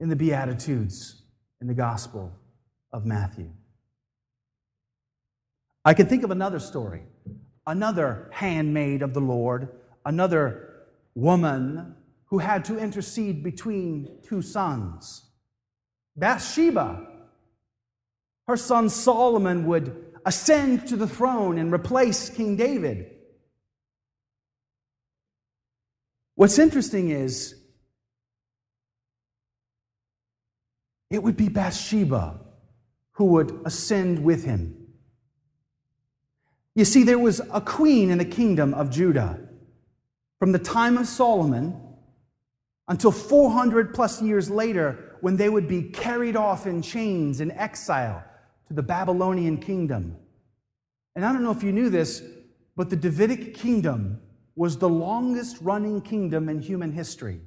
[0.00, 1.22] in the Beatitudes
[1.62, 2.30] in the Gospel
[2.92, 3.50] of Matthew.
[5.86, 7.04] I can think of another story,
[7.64, 9.68] another handmaid of the Lord,
[10.04, 10.82] another
[11.14, 11.94] woman
[12.24, 15.26] who had to intercede between two sons.
[16.16, 17.06] Bathsheba,
[18.48, 23.12] her son Solomon would ascend to the throne and replace King David.
[26.34, 27.54] What's interesting is
[31.10, 32.40] it would be Bathsheba
[33.12, 34.85] who would ascend with him.
[36.76, 39.40] You see, there was a queen in the kingdom of Judah
[40.38, 41.74] from the time of Solomon
[42.86, 48.22] until 400 plus years later when they would be carried off in chains in exile
[48.68, 50.18] to the Babylonian kingdom.
[51.14, 52.22] And I don't know if you knew this,
[52.76, 54.20] but the Davidic kingdom
[54.54, 57.40] was the longest running kingdom in human history.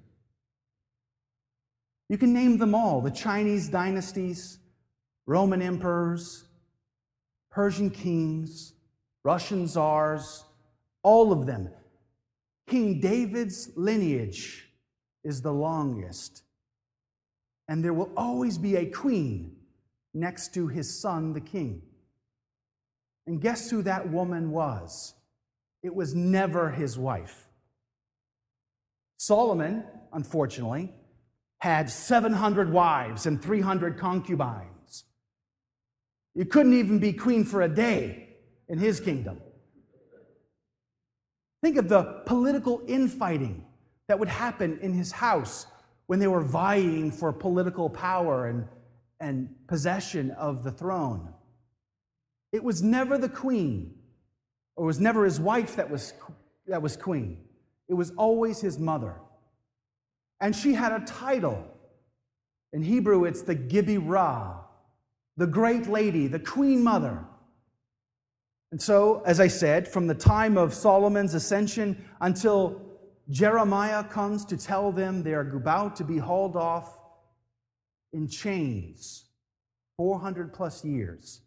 [2.10, 4.58] You can name them all the Chinese dynasties,
[5.28, 6.46] Roman emperors,
[7.52, 8.74] Persian kings,
[9.24, 10.46] Russian czars,
[11.04, 11.70] all of them.
[12.68, 14.70] King David's lineage
[15.24, 16.44] is the longest.
[17.68, 19.56] And there will always be a queen
[20.14, 21.82] next to his son, the king.
[23.28, 25.14] And guess who that woman was?
[25.84, 27.48] It was never his wife.
[29.18, 30.94] Solomon, unfortunately,
[31.60, 35.04] had 700 wives and 300 concubines.
[36.34, 38.29] You couldn't even be queen for a day
[38.70, 39.42] in his kingdom.
[41.62, 43.66] Think of the political infighting
[44.08, 45.68] that would happen in his house
[46.08, 48.68] when they were vying for political power and,
[49.20, 51.34] and possession of the throne.
[52.52, 53.94] It was never the queen,
[54.76, 56.14] or was never his wife that was,
[56.68, 57.38] that was queen.
[57.88, 59.16] It was always his mother.
[60.40, 61.66] And she had a title.
[62.72, 64.56] In Hebrew, it's the Gibirah,
[65.38, 67.26] the great lady, the queen mother.
[68.72, 72.82] And so, as I said, from the time of Solomon's ascension until
[73.30, 76.98] Jeremiah comes to tell them they are about to be hauled off
[78.14, 79.26] in chains,
[79.98, 81.42] 400 plus years,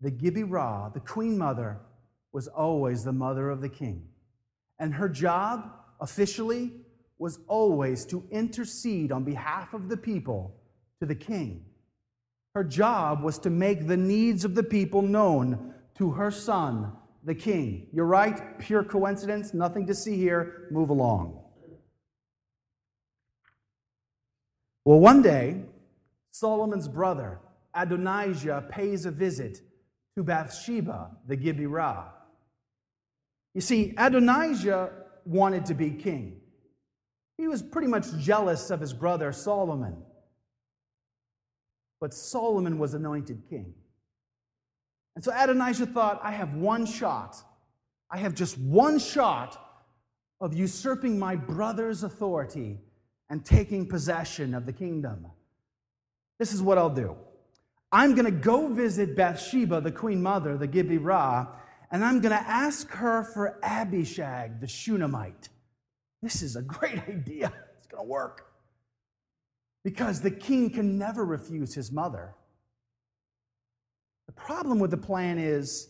[0.00, 1.80] the Gibirah, the queen mother,
[2.32, 4.08] was always the mother of the king.
[4.78, 5.70] And her job,
[6.00, 6.72] officially,
[7.18, 10.56] was always to intercede on behalf of the people
[11.00, 11.64] to the king.
[12.54, 16.90] Her job was to make the needs of the people known to her son,
[17.24, 17.86] the king.
[17.92, 20.66] You're right, pure coincidence, nothing to see here.
[20.70, 21.44] Move along.
[24.86, 25.60] Well, one day,
[26.30, 27.38] Solomon's brother,
[27.74, 29.60] Adonijah, pays a visit
[30.16, 32.06] to Bathsheba, the Gibirah.
[33.52, 34.92] You see, Adonijah
[35.26, 36.40] wanted to be king.
[37.36, 40.02] He was pretty much jealous of his brother Solomon.
[42.00, 43.74] But Solomon was anointed king.
[45.14, 47.36] And so Adonijah thought, I have one shot.
[48.10, 49.58] I have just one shot
[50.40, 52.78] of usurping my brother's authority
[53.28, 55.26] and taking possession of the kingdom.
[56.38, 57.16] This is what I'll do.
[57.92, 61.48] I'm going to go visit Bathsheba, the queen mother, the Gibirah,
[61.90, 65.48] and I'm going to ask her for Abishag, the Shunammite.
[66.22, 67.52] This is a great idea.
[67.78, 68.46] It's going to work.
[69.82, 72.34] Because the king can never refuse his mother.
[74.44, 75.88] Problem with the plan is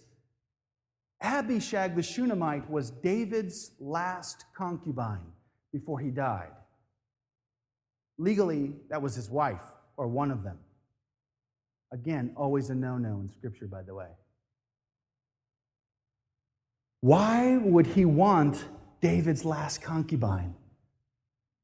[1.22, 5.32] Abishag the Shunammite was David's last concubine
[5.72, 6.52] before he died.
[8.18, 9.64] Legally, that was his wife,
[9.96, 10.58] or one of them.
[11.92, 14.08] Again, always a no no in Scripture, by the way.
[17.00, 18.64] Why would he want
[19.00, 20.54] David's last concubine?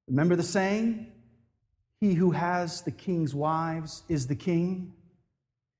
[0.09, 1.13] Remember the saying?
[2.01, 4.93] He who has the king's wives is the king.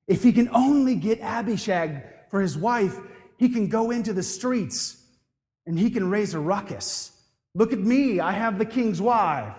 [0.09, 2.97] If he can only get Abishag for his wife,
[3.39, 5.03] he can go into the streets
[5.67, 7.13] and he can raise a ruckus.
[7.55, 9.57] Look at me, I have the king's wife.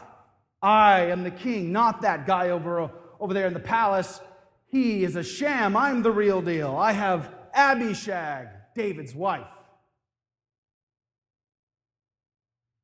[0.61, 2.89] I am the king, not that guy over,
[3.19, 4.19] over there in the palace
[4.67, 5.77] he is a sham.
[5.77, 6.75] I'm the real deal.
[6.75, 9.49] I have Abishag, David's wife.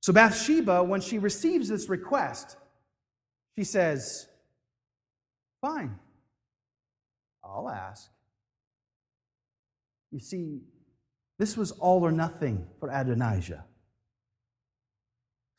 [0.02, 2.58] So Bathsheba, when she receives this request,
[3.58, 4.28] she says,
[5.62, 5.98] Fine,
[7.54, 8.10] I'll ask.
[10.12, 10.62] You see,
[11.40, 13.66] this was all or nothing for Adonijah.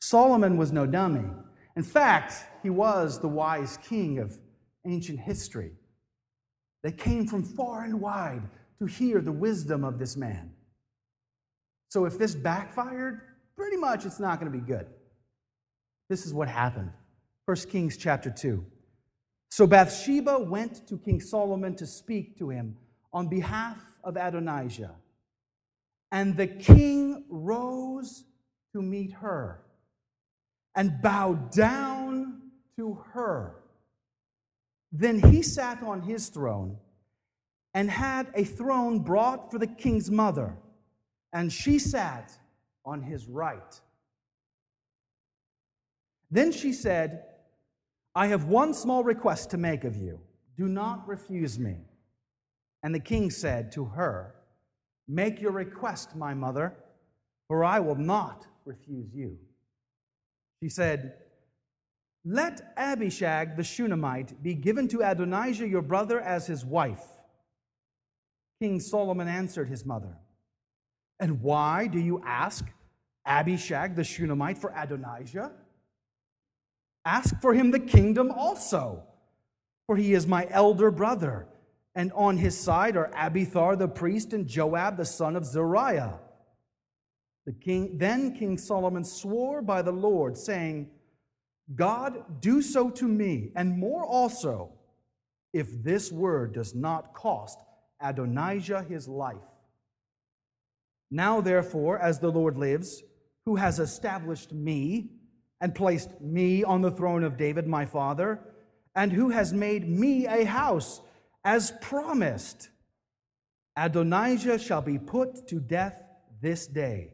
[0.01, 1.27] Solomon was no dummy.
[1.75, 2.33] In fact,
[2.63, 4.37] he was the wise king of
[4.85, 5.71] ancient history.
[6.83, 8.43] They came from far and wide
[8.79, 10.51] to hear the wisdom of this man.
[11.89, 13.21] So if this backfired,
[13.55, 14.87] pretty much it's not going to be good.
[16.09, 16.91] This is what happened.
[17.45, 18.63] 1 Kings chapter 2.
[19.55, 22.75] So Bathsheba went to King Solomon to speak to him
[23.13, 24.93] on behalf of Adonijah.
[26.11, 28.25] And the king rose
[28.73, 29.61] to meet her
[30.75, 32.41] and bowed down
[32.75, 33.63] to her.
[34.91, 36.75] Then he sat on his throne
[37.73, 40.53] and had a throne brought for the king's mother,
[41.31, 42.37] and she sat
[42.83, 43.79] on his right.
[46.29, 47.23] Then she said,
[48.15, 50.19] I have one small request to make of you.
[50.57, 51.77] Do not refuse me.
[52.81, 54.35] And the king said to her,
[55.07, 56.75] Make your request, my mother,
[57.47, 59.37] for I will not refuse you.
[60.61, 61.13] She said,
[62.27, 67.05] let Abishag the Shunammite be given to Adonijah your brother as his wife.
[68.59, 70.17] King Solomon answered his mother,
[71.19, 72.65] And why do you ask
[73.27, 75.51] Abishag the Shunammite for Adonijah?
[77.05, 79.03] Ask for him the kingdom also,
[79.85, 81.47] for he is my elder brother,
[81.93, 86.19] and on his side are Abiathar the priest and Joab the son of Zeruiah.
[87.45, 90.89] The king, then King Solomon swore by the Lord, saying,
[91.75, 94.71] God, do so to me, and more also,
[95.53, 97.59] if this word does not cost
[98.01, 99.37] Adonijah his life.
[101.11, 103.03] Now, therefore, as the Lord lives,
[103.45, 105.11] who has established me
[105.61, 108.39] and placed me on the throne of David my father,
[108.95, 111.01] and who has made me a house
[111.43, 112.69] as promised,
[113.77, 116.03] Adonijah shall be put to death
[116.41, 117.13] this day.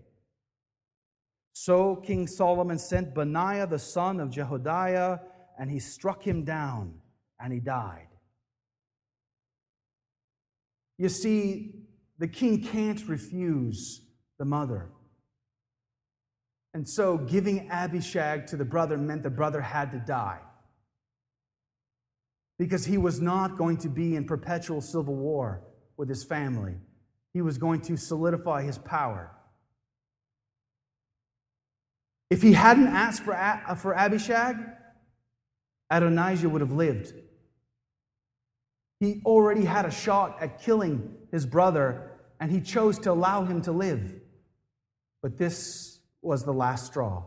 [1.53, 5.21] So King Solomon sent Benaiah the son of Jehoiada,
[5.59, 7.01] and he struck him down,
[7.39, 8.07] and he died.
[10.97, 11.87] You see,
[12.19, 14.01] the king can't refuse
[14.37, 14.89] the mother.
[16.73, 20.39] And so giving Abishag to the brother meant the brother had to die.
[22.57, 25.63] Because he was not going to be in perpetual civil war
[25.97, 26.75] with his family,
[27.33, 29.31] he was going to solidify his power.
[32.29, 34.55] If he hadn't asked for, uh, for Abishag,
[35.89, 37.13] Adonijah would have lived.
[39.01, 43.61] He already had a shot at killing his brother, and he chose to allow him
[43.63, 44.13] to live.
[45.21, 45.90] But this
[46.21, 47.23] was the last straw.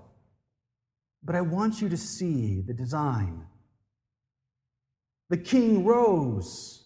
[1.23, 3.47] But I want you to see the design.
[5.31, 6.85] The king rose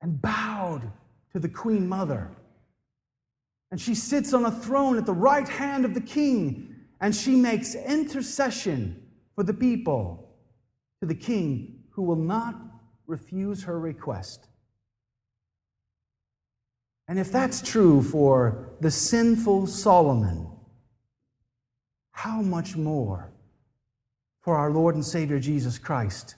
[0.00, 0.90] and bowed
[1.32, 2.30] to the queen mother.
[3.70, 7.36] And she sits on a throne at the right hand of the king and she
[7.36, 9.02] makes intercession
[9.34, 10.34] for the people
[11.00, 12.54] to the king who will not
[13.06, 14.46] refuse her request.
[17.08, 20.55] And if that's true for the sinful Solomon,
[22.16, 23.30] how much more
[24.42, 26.34] for our Lord and Savior Jesus Christ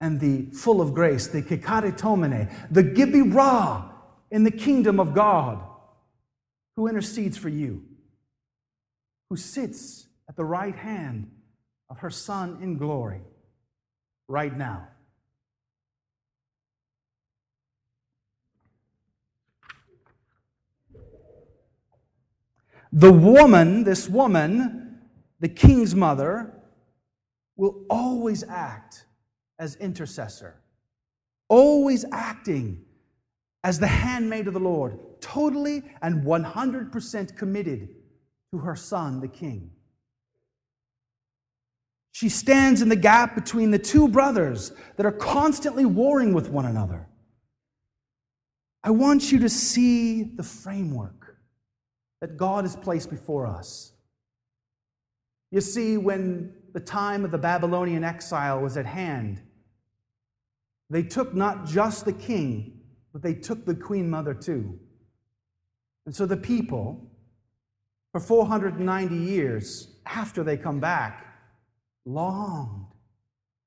[0.00, 3.90] and the full of grace, the Kecharitomene, the Gibirah
[4.30, 5.60] in the kingdom of God,
[6.76, 7.84] who intercedes for you?
[9.28, 11.30] who sits at the right hand
[11.90, 13.20] of her Son in glory
[14.26, 14.88] right now.
[22.92, 25.00] The woman, this woman,
[25.40, 26.54] the king's mother,
[27.56, 29.04] will always act
[29.58, 30.60] as intercessor,
[31.48, 32.84] always acting
[33.64, 37.88] as the handmaid of the Lord, totally and 100% committed
[38.52, 39.70] to her son, the king.
[42.12, 46.64] She stands in the gap between the two brothers that are constantly warring with one
[46.66, 47.06] another.
[48.82, 51.17] I want you to see the framework
[52.20, 53.92] that God has placed before us.
[55.50, 59.40] You see, when the time of the Babylonian exile was at hand,
[60.90, 62.80] they took not just the king,
[63.12, 64.78] but they took the queen mother too.
[66.06, 67.10] And so the people,
[68.12, 71.26] for 490 years after they come back,
[72.04, 72.86] longed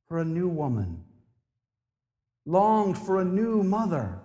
[0.07, 1.03] for a new woman,
[2.45, 4.20] longed for a new mother,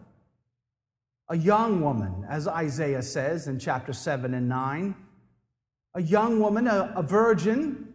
[1.29, 4.95] a young woman, as Isaiah says in chapter 7 and 9,
[5.95, 7.95] a young woman, a, a virgin,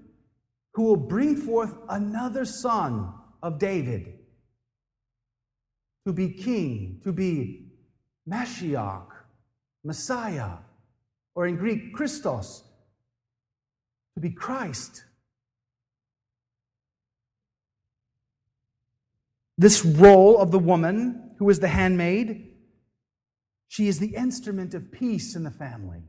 [0.73, 3.13] who will bring forth another son
[3.43, 4.19] of David
[6.05, 7.67] to be king, to be
[8.27, 9.07] Mashiach,
[9.83, 10.57] Messiah
[11.35, 12.63] or in Greek, Christos,
[14.15, 15.03] to be Christ.
[19.57, 22.50] This role of the woman who is the handmaid,
[23.71, 26.03] she is the instrument of peace in the family,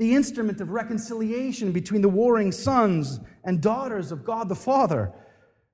[0.00, 5.12] the instrument of reconciliation between the warring sons and daughters of God the Father.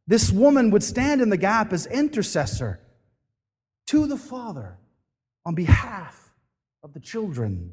[0.06, 2.80] This woman would stand in the gap as intercessor
[3.86, 4.76] to the Father
[5.46, 6.34] on behalf
[6.82, 7.72] of the children.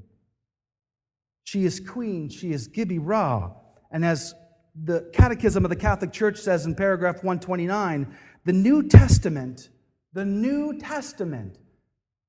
[1.43, 2.29] She is queen.
[2.29, 3.53] She is Gibirah.
[3.91, 4.33] And as
[4.73, 8.15] the Catechism of the Catholic Church says in paragraph 129,
[8.45, 9.67] the New Testament,
[10.13, 11.57] the New Testament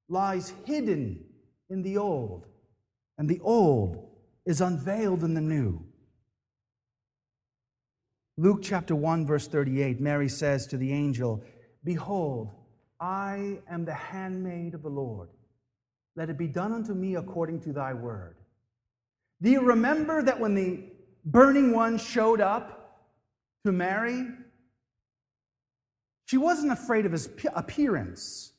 [0.08, 1.24] lies hidden
[1.68, 2.46] in the Old,
[3.18, 4.08] and the Old
[4.44, 5.84] is unveiled in the New.
[8.36, 11.42] Luke chapter 1, verse 38, Mary says to the angel,
[11.84, 12.50] Behold,
[13.00, 15.30] I am the handmaid of the Lord.
[16.16, 18.36] Let it be done unto me according to thy word.
[19.42, 20.84] Do you remember that when the
[21.24, 23.04] burning one showed up
[23.64, 24.26] to Mary,
[26.26, 28.52] she wasn't afraid of his appearance.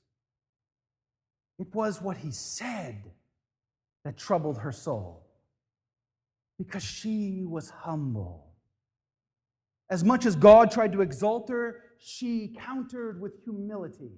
[1.60, 3.12] It was what he said
[4.04, 5.28] that troubled her soul
[6.58, 8.48] because she was humble.
[9.90, 14.12] As much as God tried to exalt her, she countered with humility.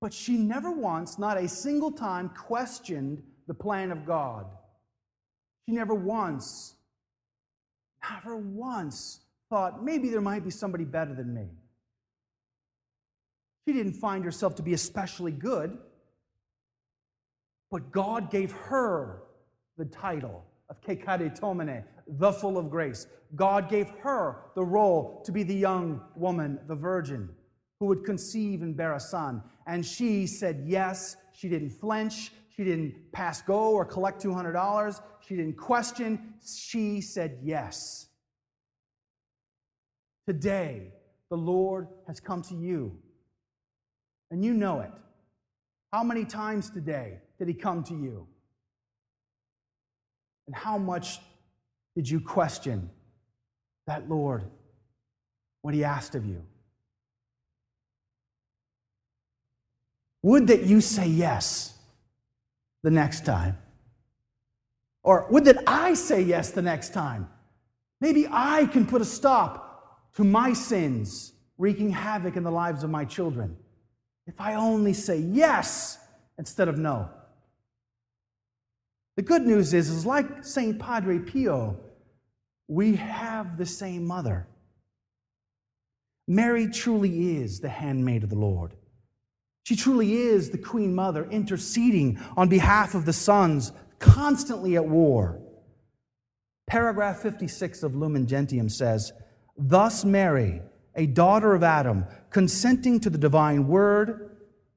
[0.00, 4.46] But she never once, not a single time, questioned the plan of God.
[5.66, 6.74] She never once,
[8.10, 9.20] never once
[9.50, 11.48] thought maybe there might be somebody better than me.
[13.66, 15.78] She didn't find herself to be especially good,
[17.70, 19.22] but God gave her
[19.76, 23.06] the title of Kecharitomene, the full of grace.
[23.36, 27.28] God gave her the role to be the young woman, the virgin
[27.78, 29.42] who would conceive and bear a son.
[29.66, 31.16] And she said yes.
[31.32, 32.32] She didn't flinch.
[32.54, 35.00] She didn't pass go or collect $200.
[35.26, 36.34] She didn't question.
[36.44, 38.08] She said yes.
[40.26, 40.92] Today,
[41.30, 42.98] the Lord has come to you,
[44.30, 44.90] and you know it.
[45.92, 48.26] How many times today did He come to you?
[50.46, 51.20] And how much
[51.94, 52.90] did you question
[53.86, 54.44] that Lord,
[55.62, 56.44] what He asked of you?
[60.22, 61.74] Would that you say yes
[62.82, 63.56] the next time?
[65.02, 67.28] Or would that I say yes the next time?
[68.00, 72.90] Maybe I can put a stop to my sins wreaking havoc in the lives of
[72.90, 73.56] my children.
[74.30, 75.98] If I only say yes
[76.38, 77.10] instead of no.
[79.16, 80.78] The good news is, is like St.
[80.78, 81.76] Padre Pio,
[82.68, 84.46] we have the same mother.
[86.28, 88.74] Mary truly is the handmaid of the Lord.
[89.64, 95.40] She truly is the Queen Mother interceding on behalf of the sons constantly at war.
[96.68, 99.12] Paragraph 56 of Lumen Gentium says,
[99.58, 100.62] Thus Mary,
[100.94, 104.36] a daughter of Adam, consenting to the divine word,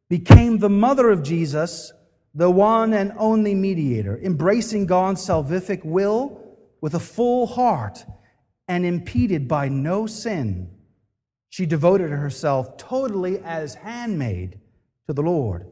[0.10, 1.92] became the mother of Jesus,
[2.34, 6.40] the one and only mediator, embracing God's salvific will
[6.82, 8.06] with a full heart
[8.68, 10.70] and impeded by no sin.
[11.50, 14.60] She devoted herself totally as handmaid
[15.08, 15.68] to the Lord,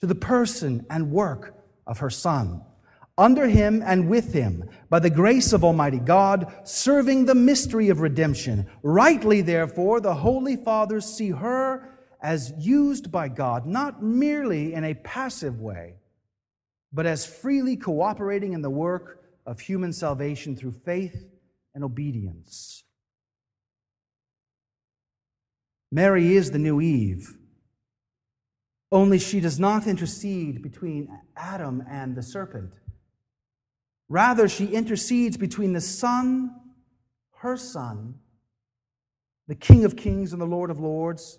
[0.00, 1.54] to the person and work
[1.86, 2.62] of her Son,
[3.18, 8.00] under him and with him, by the grace of Almighty God, serving the mystery of
[8.00, 8.66] redemption.
[8.82, 14.94] Rightly, therefore, the Holy Fathers see her as used by God, not merely in a
[14.94, 15.94] passive way,
[16.92, 21.26] but as freely cooperating in the work of human salvation through faith
[21.74, 22.84] and obedience.
[25.90, 27.36] Mary is the new Eve
[28.92, 32.72] only she does not intercede between Adam and the serpent.
[34.08, 36.54] Rather, she intercedes between the Son,
[37.38, 38.14] her Son,
[39.48, 41.38] the King of Kings and the Lord of Lords,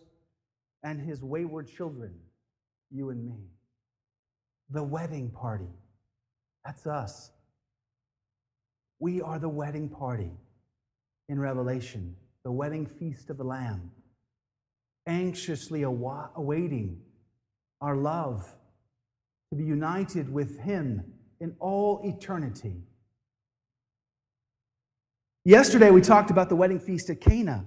[0.83, 2.13] and his wayward children,
[2.91, 3.49] you and me.
[4.69, 5.69] The wedding party.
[6.65, 7.31] That's us.
[8.99, 10.31] We are the wedding party
[11.29, 13.91] in Revelation, the wedding feast of the Lamb,
[15.05, 16.99] anxiously awaiting
[17.79, 18.45] our love,
[19.49, 22.75] to be united with Him in all eternity.
[25.45, 27.65] Yesterday, we talked about the wedding feast at Cana.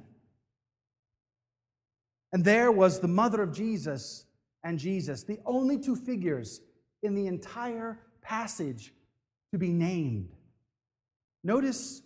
[2.32, 4.26] And there was the mother of Jesus
[4.62, 6.60] and Jesus, the only two figures
[7.02, 8.92] in the entire passage
[9.52, 10.30] to be named.
[11.42, 12.02] Notice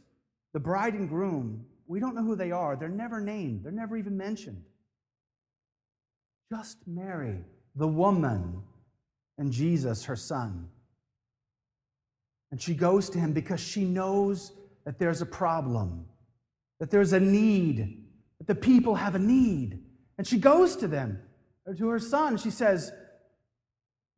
[0.52, 2.76] the bride and groom, we don't know who they are.
[2.76, 4.62] They're never named, they're never even mentioned.
[6.50, 7.40] Just Mary
[7.74, 8.62] the woman
[9.38, 10.68] and Jesus, her son.
[12.54, 14.52] And she goes to him because she knows
[14.84, 16.06] that there's a problem,
[16.78, 18.04] that there's a need,
[18.38, 19.82] that the people have a need.
[20.18, 21.20] And she goes to them,
[21.66, 22.36] or to her son.
[22.36, 22.92] She says,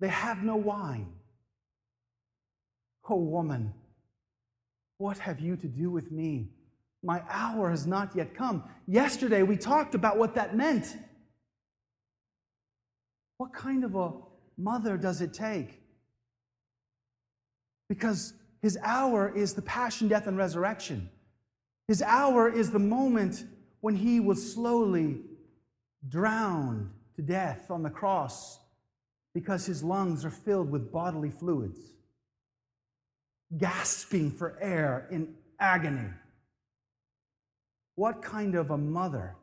[0.01, 1.15] They have no wine.
[3.09, 3.73] Oh, woman,
[4.99, 6.51] what have you to do with me?
[7.03, 8.65] My hour has not yet come.
[8.87, 10.95] Yesterday, we talked about what that meant.
[13.39, 14.13] What kind of a
[14.59, 15.86] mother does it take?
[17.89, 18.33] Because
[18.63, 21.09] his hour is the passion, death, and resurrection.
[21.89, 23.45] His hour is the moment
[23.81, 25.21] when he was slowly
[26.09, 28.59] drowned to death on the cross
[29.35, 31.79] because his lungs are filled with bodily fluids,
[33.57, 36.09] gasping for air in agony.
[37.95, 39.37] What kind of a mother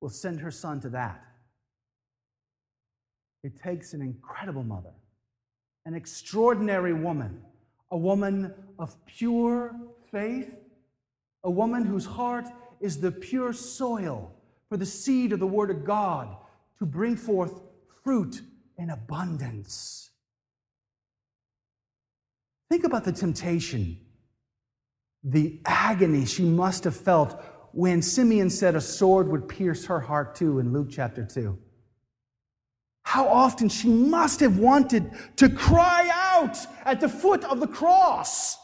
[0.00, 1.22] will send her son to that?
[3.42, 4.92] It takes an incredible mother,
[5.86, 7.40] an extraordinary woman,
[7.92, 9.74] a woman of pure
[10.10, 10.56] faith,
[11.44, 12.46] a woman whose heart
[12.80, 14.34] is the pure soil
[14.68, 16.36] for the seed of the Word of God
[16.80, 17.62] to bring forth
[18.02, 18.42] fruit
[18.76, 20.10] in abundance.
[22.68, 23.96] Think about the temptation,
[25.22, 27.40] the agony she must have felt
[27.72, 31.56] when Simeon said a sword would pierce her heart too in Luke chapter 2
[33.16, 38.58] how often she must have wanted to cry out at the foot of the cross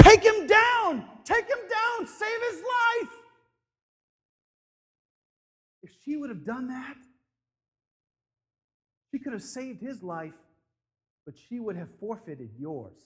[0.00, 1.04] Take him down!
[1.24, 2.06] Take him down!
[2.06, 3.14] Save his life!
[5.82, 6.96] If she would have done that,
[9.10, 10.38] she could have saved his life,
[11.24, 12.96] but she would have forfeited yours.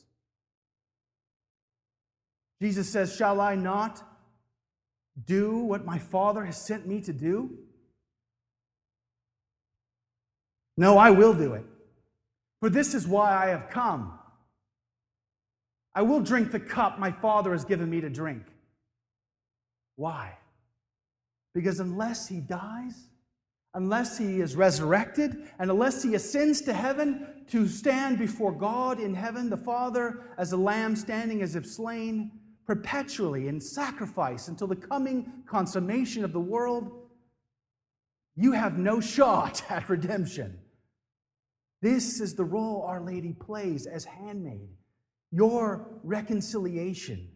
[2.60, 4.02] Jesus says, Shall I not
[5.24, 7.56] do what my Father has sent me to do?
[10.80, 11.66] No, I will do it.
[12.60, 14.18] For this is why I have come.
[15.94, 18.44] I will drink the cup my Father has given me to drink.
[19.96, 20.38] Why?
[21.52, 22.94] Because unless he dies,
[23.74, 29.14] unless he is resurrected, and unless he ascends to heaven to stand before God in
[29.14, 32.30] heaven, the Father, as a lamb standing as if slain,
[32.66, 36.90] perpetually in sacrifice until the coming consummation of the world,
[38.34, 40.58] you have no shot at redemption.
[41.82, 44.68] This is the role Our Lady plays as handmaid,
[45.32, 47.28] your reconciliation,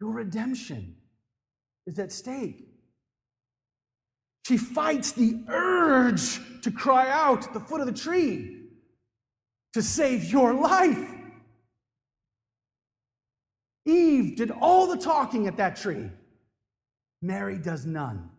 [0.00, 0.96] your redemption
[1.86, 2.66] is at stake.
[4.46, 8.60] She fights the urge to cry out at the foot of the tree
[9.72, 11.14] to save your life.
[13.86, 16.10] Eve did all the talking at that tree.
[17.22, 18.30] Mary does none.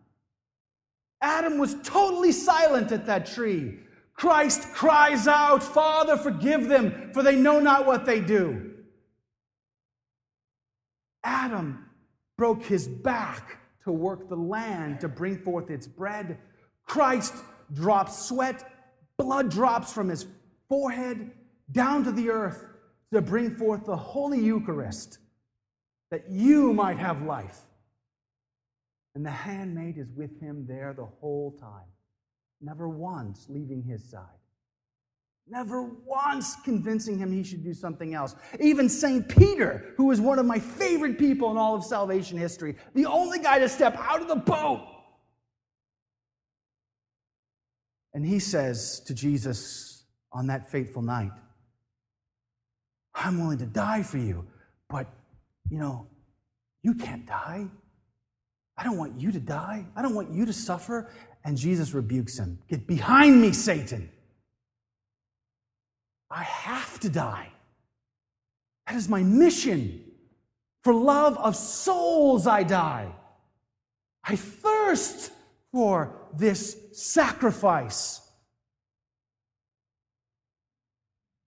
[1.22, 3.78] Adam was totally silent at that tree.
[4.14, 8.74] Christ cries out, Father, forgive them, for they know not what they do.
[11.24, 11.86] Adam
[12.36, 16.38] broke his back to work the land to bring forth its bread.
[16.84, 17.34] Christ
[17.72, 18.68] drops sweat,
[19.16, 20.26] blood drops from his
[20.68, 21.30] forehead
[21.70, 22.66] down to the earth
[23.12, 25.18] to bring forth the Holy Eucharist
[26.10, 27.60] that you might have life.
[29.14, 31.88] And the handmaid is with him there the whole time,
[32.60, 34.22] never once leaving his side.
[35.48, 38.36] Never once convincing him he should do something else.
[38.60, 39.28] Even St.
[39.28, 43.38] Peter, who is one of my favorite people in all of salvation history, the only
[43.40, 44.88] guy to step out of the boat.
[48.14, 51.32] And he says to Jesus on that fateful night,
[53.14, 54.46] I'm willing to die for you,
[54.88, 55.06] but,
[55.68, 56.06] you know,
[56.82, 57.68] you can't die.
[58.76, 59.86] I don't want you to die.
[59.94, 61.10] I don't want you to suffer.
[61.44, 64.10] And Jesus rebukes him Get behind me, Satan.
[66.30, 67.52] I have to die.
[68.86, 70.04] That is my mission.
[70.82, 73.12] For love of souls, I die.
[74.24, 75.30] I thirst
[75.70, 78.20] for this sacrifice.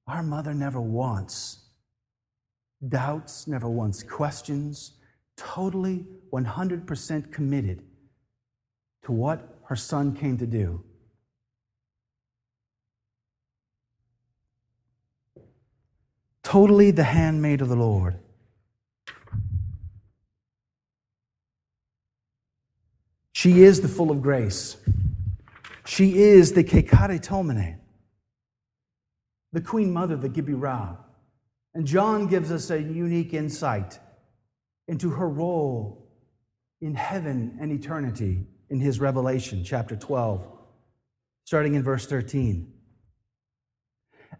[0.07, 1.65] Our mother never wants
[2.87, 4.93] doubts, never once questions,
[5.37, 7.83] totally 100% committed
[9.03, 10.83] to what her son came to do.
[16.43, 18.19] Totally the handmaid of the Lord.
[23.31, 24.77] She is the full of grace.
[25.85, 27.77] She is the Kecharitomene,
[29.51, 30.97] the Queen Mother, the Gibirah.
[31.73, 33.99] And John gives us a unique insight
[34.87, 36.07] into her role
[36.81, 40.47] in heaven and eternity in his Revelation, chapter 12,
[41.45, 42.71] starting in verse 13.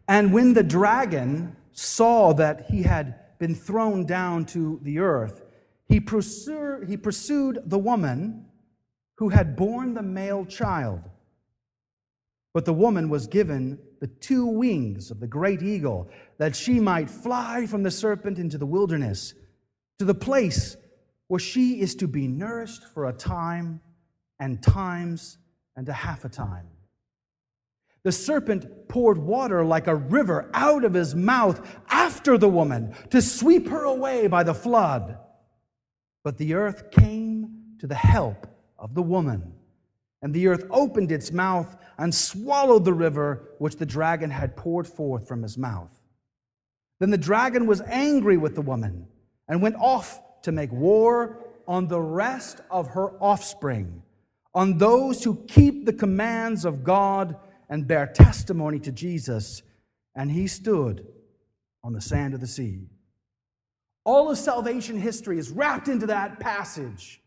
[0.08, 5.42] And when the dragon saw that he had been thrown down to the earth,
[5.88, 8.46] he pursued, he pursued the woman
[9.18, 11.02] who had borne the male child.
[12.54, 17.10] But the woman was given the two wings of the great eagle, that she might
[17.10, 19.34] fly from the serpent into the wilderness
[20.00, 20.78] to the place
[21.28, 23.82] where she is to be nourished for a time
[24.40, 25.38] and times
[25.76, 26.68] and a half a time.
[28.04, 33.22] The serpent poured water like a river out of his mouth after the woman to
[33.22, 35.18] sweep her away by the flood.
[36.24, 39.54] But the earth came to the help of the woman,
[40.22, 44.88] and the earth opened its mouth and swallowed the river which the dragon had poured
[44.88, 46.00] forth from his mouth.
[47.00, 49.08] Then the dragon was angry with the woman
[49.48, 54.04] and went off to make war on the rest of her offspring,
[54.54, 57.36] on those who keep the commands of God
[57.70, 59.62] and bear testimony to Jesus.
[60.16, 61.06] And he stood
[61.84, 62.88] on the sand of the sea.
[64.04, 67.22] All of salvation history is wrapped into that passage.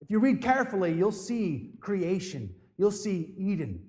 [0.00, 3.88] If you read carefully, you'll see creation, you'll see Eden,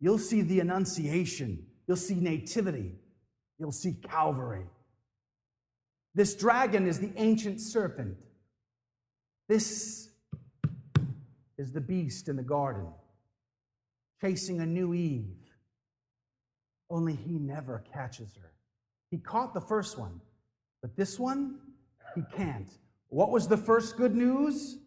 [0.00, 2.94] you'll see the Annunciation, you'll see Nativity,
[3.58, 4.66] you'll see Calvary.
[6.14, 8.16] This dragon is the ancient serpent.
[9.48, 10.08] This
[11.58, 12.86] is the beast in the garden,
[14.20, 15.36] chasing a new Eve.
[16.88, 18.52] Only he never catches her.
[19.10, 20.20] He caught the first one,
[20.82, 21.58] but this one,
[22.14, 22.72] he can't.
[23.08, 24.78] What was the first good news?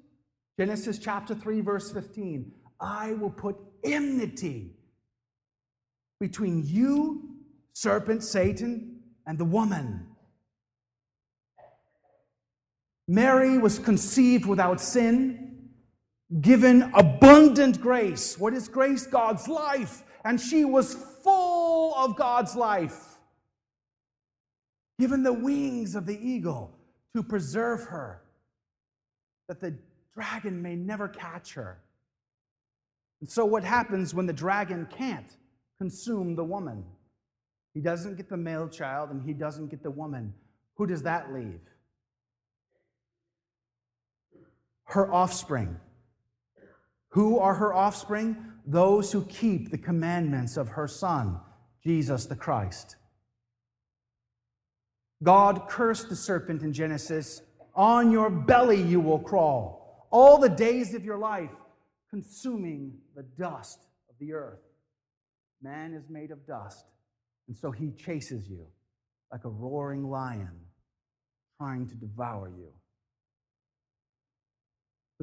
[0.57, 2.51] Genesis chapter 3, verse 15.
[2.80, 4.76] I will put enmity
[6.19, 7.38] between you,
[7.74, 10.07] serpent, Satan, and the woman
[13.07, 15.69] Mary was conceived without sin,
[16.41, 18.37] given abundant grace.
[18.39, 19.05] What is grace?
[19.05, 20.03] God's life.
[20.23, 23.17] And she was full of God's life,
[24.99, 26.71] given the wings of the eagle
[27.15, 28.21] to preserve her,
[29.47, 29.75] that the
[30.13, 31.79] dragon may never catch her.
[33.19, 35.37] And so, what happens when the dragon can't
[35.77, 36.85] consume the woman?
[37.73, 40.33] He doesn't get the male child and he doesn't get the woman.
[40.75, 41.59] Who does that leave?
[44.93, 45.75] Her offspring.
[47.09, 48.37] Who are her offspring?
[48.67, 51.39] Those who keep the commandments of her Son,
[51.83, 52.95] Jesus the Christ.
[55.23, 57.41] God cursed the serpent in Genesis
[57.73, 61.49] on your belly you will crawl all the days of your life,
[62.11, 63.79] consuming the dust
[64.11, 64.61] of the earth.
[65.63, 66.85] Man is made of dust,
[67.47, 68.67] and so he chases you
[69.31, 70.51] like a roaring lion
[71.57, 72.71] trying to devour you.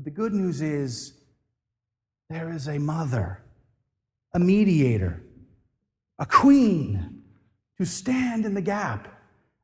[0.01, 1.13] But the good news is
[2.31, 3.43] there is a mother,
[4.33, 5.23] a mediator,
[6.19, 7.21] a queen
[7.77, 9.09] to stand in the gap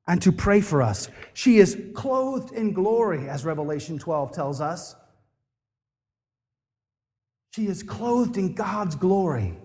[0.07, 1.09] and to pray for us.
[1.33, 4.95] She is clothed in glory, as Revelation 12 tells us.
[7.55, 9.57] She is clothed in God's glory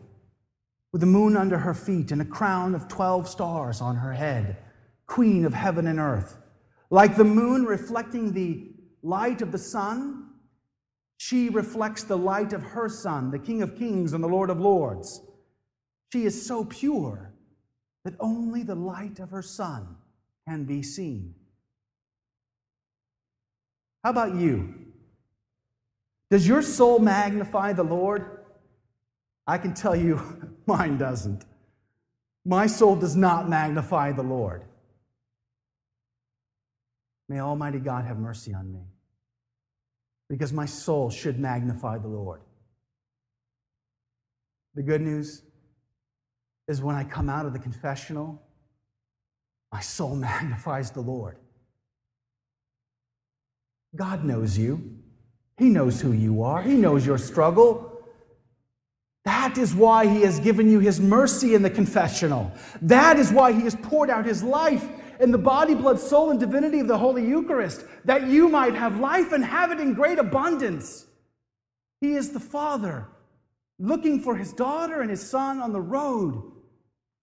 [0.93, 4.55] with the moon under her feet and a crown of 12 stars on her head,
[5.05, 6.37] queen of heaven and earth.
[6.89, 8.71] Like the moon reflecting the
[9.03, 10.20] light of the sun,
[11.23, 14.59] she reflects the light of her Son, the King of Kings and the Lord of
[14.59, 15.21] Lords.
[16.11, 17.31] She is so pure
[18.03, 19.97] that only the light of her Son
[20.47, 21.35] can be seen.
[24.03, 24.73] How about you?
[26.31, 28.39] Does your soul magnify the Lord?
[29.45, 30.19] I can tell you,
[30.65, 31.45] mine doesn't.
[32.43, 34.65] My soul does not magnify the Lord.
[37.29, 38.87] May Almighty God have mercy on me,
[40.31, 42.39] because my soul should magnify the Lord.
[44.75, 45.41] The good news
[46.69, 48.41] is when I come out of the confessional,
[49.73, 51.35] my soul magnifies the Lord.
[53.93, 54.99] God knows you.
[55.57, 56.61] He knows who you are.
[56.61, 58.01] He knows your struggle.
[59.25, 62.53] That is why He has given you His mercy in the confessional.
[62.81, 64.87] That is why He has poured out His life
[65.21, 68.99] in the body, blood, soul, and divinity of the Holy Eucharist, that you might have
[68.99, 71.05] life and have it in great abundance.
[72.01, 73.07] He is the Father
[73.79, 76.51] looking for His daughter and His Son on the road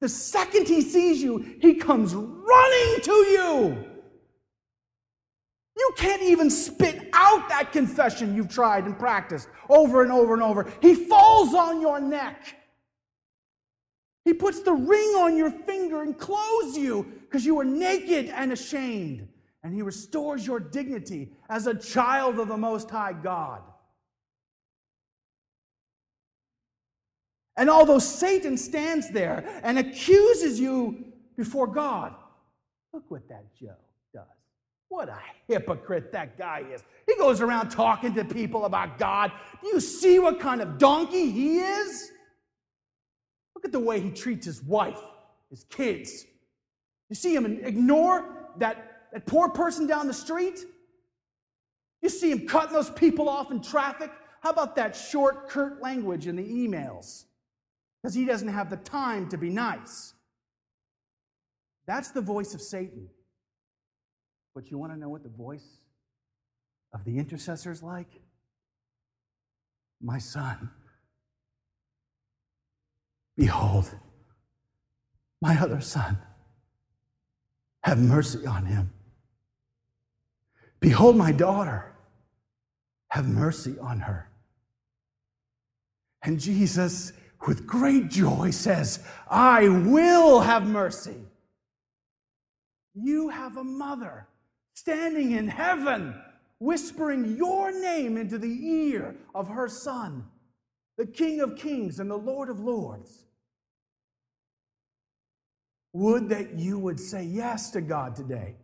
[0.01, 3.85] the second he sees you, he comes running to you.
[5.77, 10.43] You can't even spit out that confession you've tried and practiced over and over and
[10.43, 10.71] over.
[10.81, 12.55] He falls on your neck.
[14.29, 18.53] He puts the ring on your finger and clothes you because you were naked and
[18.53, 19.27] ashamed.
[19.63, 23.63] And he restores your dignity as a child of the Most High God.
[27.57, 32.15] And although Satan stands there and accuses you before God,
[32.93, 33.77] look what that Joe
[34.13, 34.25] does.
[34.91, 35.17] What a
[35.47, 36.85] hypocrite that guy is.
[37.07, 39.33] He goes around talking to people about God.
[39.63, 42.13] Do you see what kind of donkey he is?
[43.59, 45.01] Look at the way he treats his wife,
[45.51, 46.25] his kids.
[47.11, 50.65] You see him ignore that, that poor person down the street?
[52.03, 54.13] You see him cutting those people off in traffic?
[54.43, 57.25] How about that short, curt language in the emails?
[58.03, 60.15] because he doesn't have the time to be nice.
[61.87, 63.09] That's the voice of Satan.
[64.55, 65.81] But you want to know what the voice
[66.93, 68.09] of the intercessor is like?
[70.01, 70.71] My son,
[73.39, 73.91] behold,
[75.41, 76.19] my other son,
[77.85, 78.93] have mercy on him.
[80.81, 81.95] Behold, my daughter,
[83.09, 84.29] have mercy on her.
[86.23, 87.13] And Jesus
[87.47, 91.17] with great joy says, I will have mercy.
[92.95, 94.27] You have a mother
[94.75, 96.21] standing in heaven,
[96.59, 100.25] whispering your name into the ear of her son,
[100.97, 103.28] the King of kings and the Lord of lords.
[105.93, 108.57] Would that you would say yes to God today.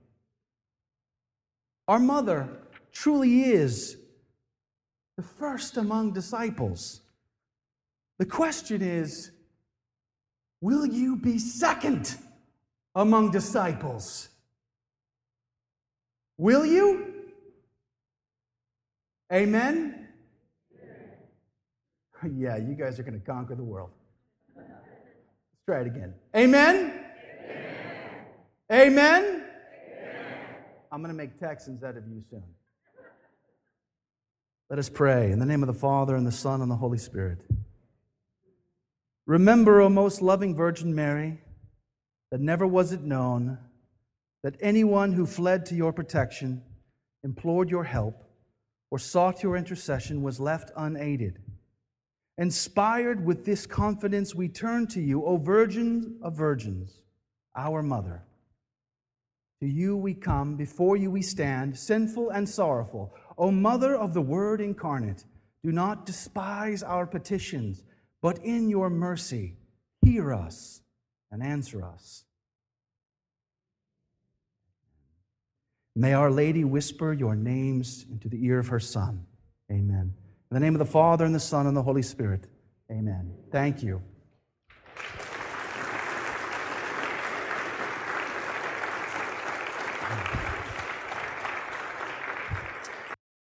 [1.88, 2.48] Our mother
[2.92, 3.96] truly is
[5.16, 7.00] the first among disciples.
[8.18, 9.30] The question is
[10.60, 12.16] will you be second
[12.94, 14.28] among disciples?
[16.36, 17.14] Will you?
[19.32, 20.00] Amen?
[22.34, 23.90] Yeah, you guys are going to conquer the world.
[24.56, 24.70] Let's
[25.66, 26.14] try it again.
[26.34, 27.03] Amen?
[28.72, 29.24] Amen?
[29.24, 29.44] Amen?
[30.90, 32.42] I'm going to make Texans out of you soon.
[34.70, 36.96] Let us pray in the name of the Father, and the Son, and the Holy
[36.96, 37.38] Spirit.
[39.26, 41.40] Remember, O most loving Virgin Mary,
[42.30, 43.58] that never was it known
[44.42, 46.62] that anyone who fled to your protection,
[47.22, 48.24] implored your help,
[48.90, 51.38] or sought your intercession was left unaided.
[52.38, 57.00] Inspired with this confidence, we turn to you, O Virgin of Virgins,
[57.54, 58.22] our Mother.
[59.64, 63.14] To you we come, before you we stand, sinful and sorrowful.
[63.38, 65.24] O Mother of the Word incarnate,
[65.62, 67.82] do not despise our petitions,
[68.20, 69.56] but in your mercy,
[70.02, 70.82] hear us
[71.32, 72.26] and answer us.
[75.96, 79.24] May Our Lady whisper your names into the ear of her Son.
[79.72, 80.12] Amen.
[80.50, 82.48] In the name of the Father, and the Son, and the Holy Spirit.
[82.90, 83.32] Amen.
[83.50, 84.02] Thank you.